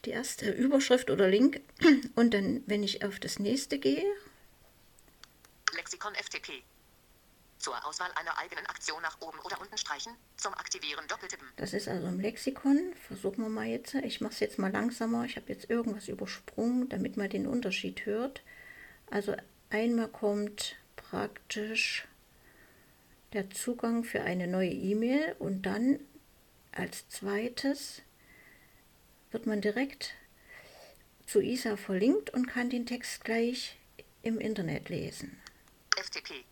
die 0.05 0.12
erste 0.12 0.51
Überschrift 0.51 1.10
oder 1.10 1.27
Link. 1.27 1.62
Und 2.15 2.34
dann, 2.34 2.63
wenn 2.67 2.84
ich 2.84 3.03
auf 3.03 3.19
das 3.19 3.39
nächste 3.39 3.79
gehe, 3.79 4.05
Lexikon 5.89 6.13
FTP. 6.13 6.62
Zur 7.58 7.84
Auswahl 7.84 8.12
einer 8.13 8.38
eigenen 8.38 8.63
Aktion 8.67 9.02
nach 9.02 9.19
oben 9.21 9.39
oder 9.39 9.60
unten 9.60 9.75
streichen, 9.75 10.13
zum 10.38 10.54
Aktivieren 10.54 11.08
doppeltippen. 11.08 11.47
das 11.58 11.73
ist 11.73 11.88
also 11.88 12.06
im 12.06 12.19
Lexikon, 12.19 12.93
versuchen 13.08 13.41
wir 13.41 13.49
mal 13.49 13.65
jetzt. 13.65 13.95
Ich 13.95 14.21
mache 14.21 14.34
es 14.34 14.39
jetzt 14.39 14.60
mal 14.60 14.71
langsamer. 14.71 15.25
Ich 15.25 15.36
habe 15.36 15.52
jetzt 15.52 15.67
irgendwas 15.67 16.08
übersprungen, 16.08 16.89
damit 16.89 17.17
man 17.17 17.32
den 17.32 17.47
Unterschied 17.47 18.06
hört. 18.06 18.43
Also 19.10 19.36
einmal 19.71 20.10
kommt 20.10 20.75
praktisch 20.95 22.08
der 23.34 23.49
Zugang 23.49 24.04
für 24.04 24.21
eine 24.21 24.45
neue 24.45 24.69
E-Mail 24.69 25.36
und 25.39 25.63
dann 25.63 25.99
als 26.71 27.10
zweites 27.10 28.04
wird 29.32 29.47
man 29.47 29.60
direkt 29.60 30.13
zu 31.25 31.41
ISA 31.41 31.78
verlinkt 31.78 32.30
und 32.30 32.45
kann 32.45 32.69
den 32.69 32.86
Text 32.86 33.23
gleich 33.23 33.75
im 34.21 34.39
Internet 34.39 34.89
lesen. 34.89 35.36
FTP. 36.03 36.45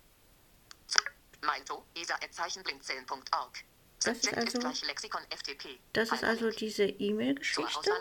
Meinto, 1.41 1.85
isa.zeichenblindzellen.org. 1.95 3.63
Das 4.03 4.17
ist 4.17 4.33
also- 4.33 4.59
gleich 4.59 4.85
Lexikon 4.85 5.21
FTP. 5.29 5.79
Das 5.93 6.11
ist 6.11 6.23
also 6.23 6.49
diese 6.49 6.83
E-Mail-Geschichte. 6.85 7.91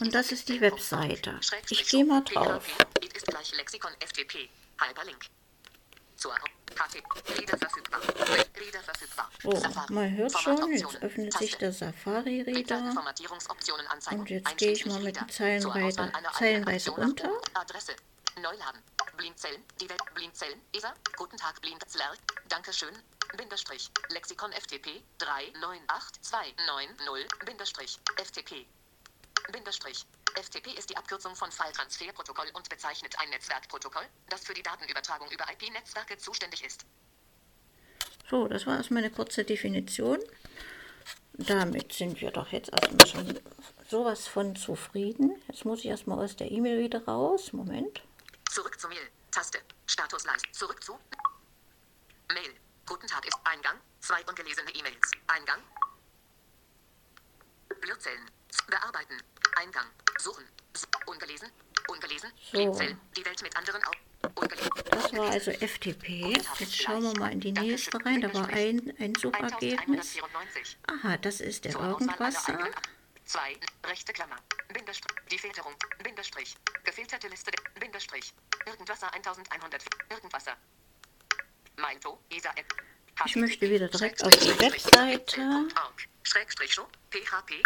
Und 0.00 0.14
das 0.14 0.32
ist 0.32 0.48
die 0.48 0.60
Webseite. 0.60 1.40
Ich 1.70 1.88
gehe 1.88 2.04
mal 2.04 2.22
drauf. 2.22 2.66
It 3.02 3.12
ist 3.16 3.26
gleich 3.26 3.54
Lexikon 3.56 3.92
FTP. 4.00 4.48
Hyperlink. 4.80 5.26
Zur 6.16 6.34
HTTP. 6.34 7.38
Reader 7.38 7.58
verfügbar. 7.58 8.00
Reader 8.00 8.82
verfügbar. 8.82 9.30
So, 9.42 9.50
Safari. 9.56 9.92
man 9.92 10.16
hört 10.16 10.38
schon, 10.38 10.72
jetzt 10.72 11.02
öffnet 11.02 11.32
sich 11.34 11.56
der 11.56 11.72
Safari-Reader. 11.72 12.94
Und 14.12 14.30
jetzt 14.30 14.56
gehe 14.56 14.72
ich 14.72 14.86
mal 14.86 15.00
mit 15.00 15.16
den 15.16 15.28
Zeilen 15.28 15.64
weiter- 15.64 16.12
zeilenweise 16.32 16.92
oben. 16.92 17.14
Adresse. 17.54 17.94
Neuladen. 18.40 18.82
Blindzellen. 19.16 19.62
Die 19.80 19.88
Welt. 19.88 20.02
Blindzellen. 20.14 20.60
ESA. 20.72 20.92
Guten 21.16 21.36
Tag, 21.36 21.60
Blindzler. 21.60 22.14
Dankeschön. 22.48 22.94
Bindestrich. 23.36 23.90
Lexikon 24.08 24.52
FTP. 24.52 25.02
398290. 25.18 27.28
Bindestrich. 27.44 27.98
FTP. 28.16 28.66
Bindestrich. 29.52 30.06
FTP 30.34 30.76
ist 30.76 30.90
die 30.90 30.96
Abkürzung 30.96 31.36
von 31.36 31.52
File-Transfer-Protokoll 31.52 32.50
und 32.54 32.68
bezeichnet 32.68 33.16
ein 33.20 33.30
Netzwerkprotokoll, 33.30 34.04
das 34.28 34.44
für 34.44 34.54
die 34.54 34.62
Datenübertragung 34.62 35.30
über 35.30 35.44
IP-Netzwerke 35.52 36.18
zuständig 36.18 36.64
ist. 36.64 36.84
So, 38.28 38.48
das 38.48 38.66
war 38.66 38.76
erstmal 38.76 39.04
eine 39.04 39.12
kurze 39.12 39.44
Definition. 39.44 40.18
Damit 41.34 41.92
sind 41.92 42.20
wir 42.20 42.30
doch 42.30 42.52
jetzt 42.52 42.72
erstmal 42.72 43.06
schon 43.06 43.40
sowas 43.88 44.26
von 44.26 44.56
zufrieden. 44.56 45.40
Jetzt 45.48 45.64
muss 45.64 45.80
ich 45.80 45.86
erstmal 45.86 46.24
aus 46.24 46.36
der 46.36 46.50
E-Mail 46.50 46.80
wieder 46.80 47.04
raus. 47.04 47.52
Moment. 47.52 48.02
Zurück 48.54 48.78
zu 48.78 48.86
Mail. 48.86 49.10
Taste. 49.32 49.60
Statusleiste. 49.84 50.52
Zurück 50.52 50.80
zu. 50.80 50.96
Mail. 52.32 52.54
Guten 52.86 53.08
Tag 53.08 53.26
ist 53.26 53.36
Eingang. 53.42 53.80
Zwei 53.98 54.24
ungelesene 54.28 54.70
E-Mails. 54.76 55.10
Eingang. 55.26 55.60
Blutzellen. 57.80 58.30
Bearbeiten. 58.68 59.20
Eingang. 59.56 59.86
Suchen. 60.20 60.44
Ungelesen. 61.06 61.50
Ungelesen. 61.88 62.30
So. 62.52 62.78
Die 63.16 63.24
Welt 63.24 63.42
mit 63.42 63.56
anderen. 63.56 63.82
Ungelesen. 64.36 64.70
Das 64.88 65.12
war 65.14 65.30
also 65.30 65.50
FTP. 65.50 66.38
Jetzt 66.60 66.76
schauen 66.76 67.02
wir 67.02 67.18
mal 67.18 67.32
in 67.32 67.40
die 67.40 67.50
nächste 67.50 67.98
rein. 68.06 68.20
Da 68.20 68.32
war 68.34 68.46
ein, 68.46 68.94
ein 69.00 69.16
Suchergebnis. 69.16 70.14
1194. 70.14 70.78
Aha, 70.86 71.16
das 71.16 71.40
ist 71.40 71.64
der 71.64 71.74
Irgendwasser. 71.74 72.70
Eigenen 73.32 73.62
Ak- 73.62 73.74
Zwei, 73.82 73.88
rechte 73.88 74.12
Klammer, 74.12 74.36
Bindestrich, 74.72 75.14
die 75.30 75.38
Filterung, 75.38 75.74
Bindestrich, 76.02 76.54
gefilterte 76.84 77.28
Liste, 77.28 77.50
Bindestrich, 77.78 78.32
Irgendwasser 78.66 79.12
1100, 79.14 79.84
Irgendwasser. 80.10 80.56
Meinto, 81.76 82.20
Isa 82.30 82.50
App. 82.56 82.66
Ich 83.26 83.36
möchte 83.36 83.68
wieder 83.70 83.88
direkt 83.88 84.22
auf 84.24 84.30
die 84.30 84.58
Webseite. 84.60 85.68
Schrägstrich 86.22 86.72
Show, 86.74 86.86
PHP, 87.10 87.62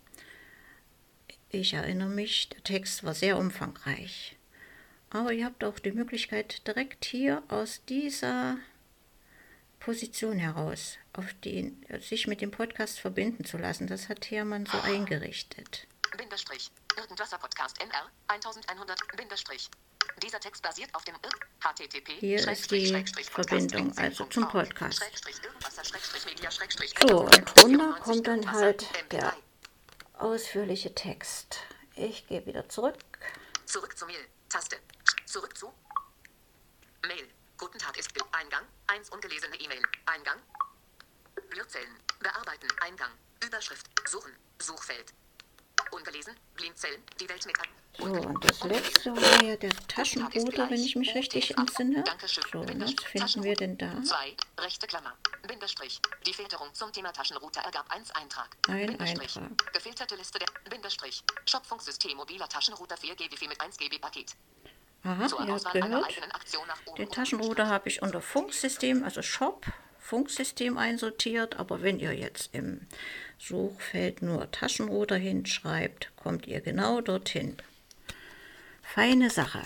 Ich 1.48 1.72
erinnere 1.72 2.10
mich, 2.10 2.50
der 2.50 2.62
Text 2.62 3.04
war 3.04 3.14
sehr 3.14 3.38
umfangreich. 3.38 4.36
Aber 5.08 5.32
ihr 5.32 5.46
habt 5.46 5.64
auch 5.64 5.78
die 5.78 5.92
Möglichkeit, 5.92 6.66
direkt 6.66 7.06
hier 7.06 7.42
aus 7.48 7.86
dieser 7.86 8.58
Position 9.80 10.38
heraus 10.38 10.98
auf 11.14 11.32
den, 11.42 11.86
sich 12.00 12.26
mit 12.26 12.42
dem 12.42 12.50
Podcast 12.50 13.00
verbinden 13.00 13.46
zu 13.46 13.56
lassen. 13.56 13.86
Das 13.86 14.10
hat 14.10 14.30
Hermann 14.30 14.66
so 14.66 14.78
eingerichtet. 14.80 15.86
Bindestrich. 16.16 16.70
Irgendwasser 16.96 17.38
Podcast 17.38 17.80
NR 17.80 18.10
1100 18.28 18.98
Bindestrich. 19.16 19.70
Dieser 20.22 20.40
Text 20.40 20.62
basiert 20.62 20.94
auf 20.94 21.04
dem 21.04 21.14
Ir- 21.16 21.46
HTTP 21.60 22.20
Hier 22.20 22.48
ist 22.48 22.70
die 22.70 23.04
Verbindung, 23.24 23.96
also 23.98 24.24
zum 24.26 24.48
Podcast. 24.48 25.00
So, 27.00 27.20
und 27.20 27.34
1194, 27.34 27.54
drunter 27.54 28.00
kommt 28.00 28.26
dann 28.26 28.52
halt 28.52 28.82
MP3. 28.82 29.08
der 29.10 29.36
ausführliche 30.14 30.94
Text. 30.94 31.58
Ich 31.94 32.26
gehe 32.28 32.44
wieder 32.46 32.68
zurück. 32.68 32.96
Zurück 33.66 33.96
zu 33.96 34.06
Mail. 34.06 34.26
Taste. 34.48 34.76
Zurück 35.26 35.56
zu 35.56 35.72
Mail. 37.06 37.28
Guten 37.58 37.78
Tag 37.78 37.98
ist 37.98 38.10
Eingang. 38.32 38.62
1 38.86 39.10
ungelesene 39.10 39.56
E-Mail. 39.56 39.82
Eingang. 40.06 40.40
Blutzellen. 41.50 41.96
Bearbeiten. 42.20 42.68
Eingang. 42.80 43.10
Überschrift. 43.44 43.86
Suchen. 44.08 44.32
Suchfeld. 44.60 45.12
Ungelesen. 45.90 46.34
Blindzellen. 46.54 47.02
Die 47.20 47.28
Welt 47.28 47.46
mit. 47.46 47.56
So, 47.98 48.04
und 48.04 48.44
das 48.44 48.62
letzte 48.62 49.16
war 49.16 49.42
ja 49.42 49.56
der 49.56 49.70
Taschenrouter, 49.88 50.68
wenn 50.68 50.82
ich 50.82 50.96
mich 50.96 51.14
richtig 51.14 51.56
entsinne. 51.56 52.04
So, 52.52 52.60
was 52.60 52.94
finden 53.04 53.42
wir 53.42 53.54
denn 53.54 53.78
da? 53.78 54.02
2, 54.02 54.36
rechte 54.58 54.86
Klammer. 54.86 55.16
Bindestrich. 55.46 56.00
Die 56.26 56.34
Filterung 56.34 56.74
zum 56.74 56.92
Thema 56.92 57.12
Taschenrouter 57.12 57.62
ergab 57.62 57.90
1 57.90 58.10
Eintrag. 58.10 58.54
Ein 58.68 58.88
Bindestrich. 58.88 59.36
Eintrag. 59.38 59.72
Gefilterte 59.72 60.16
Liste 60.16 60.38
der 60.38 60.48
Bindestrich. 60.68 61.22
Schöpfungssystem 61.46 62.16
mobiler 62.16 62.48
Taschenrouter 62.48 62.96
4G 62.96 63.30
Wi-Fi 63.30 63.48
mit 63.48 63.60
1 63.60 63.78
GB 63.78 63.98
Paket. 63.98 64.36
Aha, 65.04 65.26
ihr 65.46 65.54
habt 65.54 65.72
gehört. 65.72 66.16
Den 66.98 67.04
oder 67.04 67.10
Taschenrouter 67.10 67.68
habe 67.68 67.88
ich 67.88 68.02
unter 68.02 68.20
Funksystem, 68.20 69.04
also 69.04 69.22
Shop, 69.22 69.64
Funksystem 69.98 70.76
einsortiert. 70.76 71.56
Aber 71.56 71.80
wenn 71.80 71.98
ihr 71.98 72.12
jetzt 72.12 72.52
im 72.52 72.86
Suchfeld 73.38 74.22
nur 74.22 74.50
Taschenrouter 74.50 75.16
hinschreibt, 75.16 76.10
kommt 76.16 76.46
ihr 76.46 76.60
genau 76.60 77.00
dorthin. 77.00 77.56
Feine 78.82 79.30
Sache. 79.30 79.62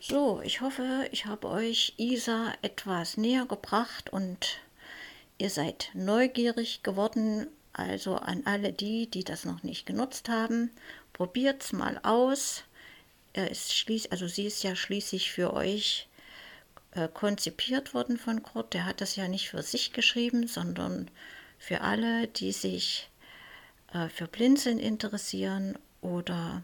So, 0.00 0.42
ich 0.42 0.60
hoffe, 0.60 1.08
ich 1.12 1.26
habe 1.26 1.48
euch 1.48 1.94
ISA 1.96 2.52
etwas 2.60 3.16
näher 3.16 3.46
gebracht 3.46 4.10
und 4.10 4.58
ihr 5.38 5.48
seid 5.48 5.90
neugierig 5.94 6.82
geworden. 6.82 7.46
Also 7.72 8.16
an 8.16 8.42
alle 8.44 8.72
die, 8.72 9.10
die 9.10 9.24
das 9.24 9.44
noch 9.44 9.62
nicht 9.62 9.86
genutzt 9.86 10.28
haben, 10.28 10.70
probiert's 11.12 11.72
mal 11.72 11.98
aus. 12.02 12.64
Er 13.32 13.50
ist 13.50 13.74
schließ, 13.74 14.08
also 14.12 14.28
sie 14.28 14.46
ist 14.46 14.62
ja 14.62 14.76
schließlich 14.76 15.32
für 15.32 15.52
euch 15.54 16.08
äh, 16.92 17.08
konzipiert 17.08 17.94
worden 17.94 18.18
von 18.18 18.42
Kurt. 18.42 18.74
Der 18.74 18.86
hat 18.86 19.00
das 19.00 19.16
ja 19.16 19.26
nicht 19.26 19.48
für 19.48 19.62
sich 19.62 19.92
geschrieben, 19.92 20.46
sondern 20.46 21.10
für 21.64 21.80
alle, 21.80 22.28
die 22.28 22.52
sich 22.52 23.08
äh, 23.94 24.10
für 24.10 24.28
Blinzeln 24.28 24.78
interessieren 24.78 25.78
oder 26.02 26.62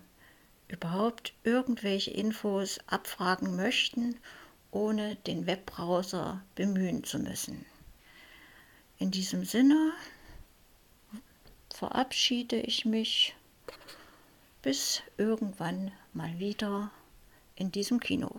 überhaupt 0.68 1.32
irgendwelche 1.42 2.10
Infos 2.10 2.78
abfragen 2.86 3.56
möchten, 3.56 4.16
ohne 4.70 5.16
den 5.16 5.46
Webbrowser 5.46 6.42
bemühen 6.54 7.02
zu 7.02 7.18
müssen. 7.18 7.64
In 8.98 9.10
diesem 9.10 9.46
Sinne 9.46 9.92
verabschiede 11.74 12.60
ich 12.60 12.84
mich 12.84 13.34
bis 14.60 15.00
irgendwann 15.16 15.92
mal 16.12 16.38
wieder 16.38 16.90
in 17.56 17.72
diesem 17.72 18.00
Kino. 18.00 18.38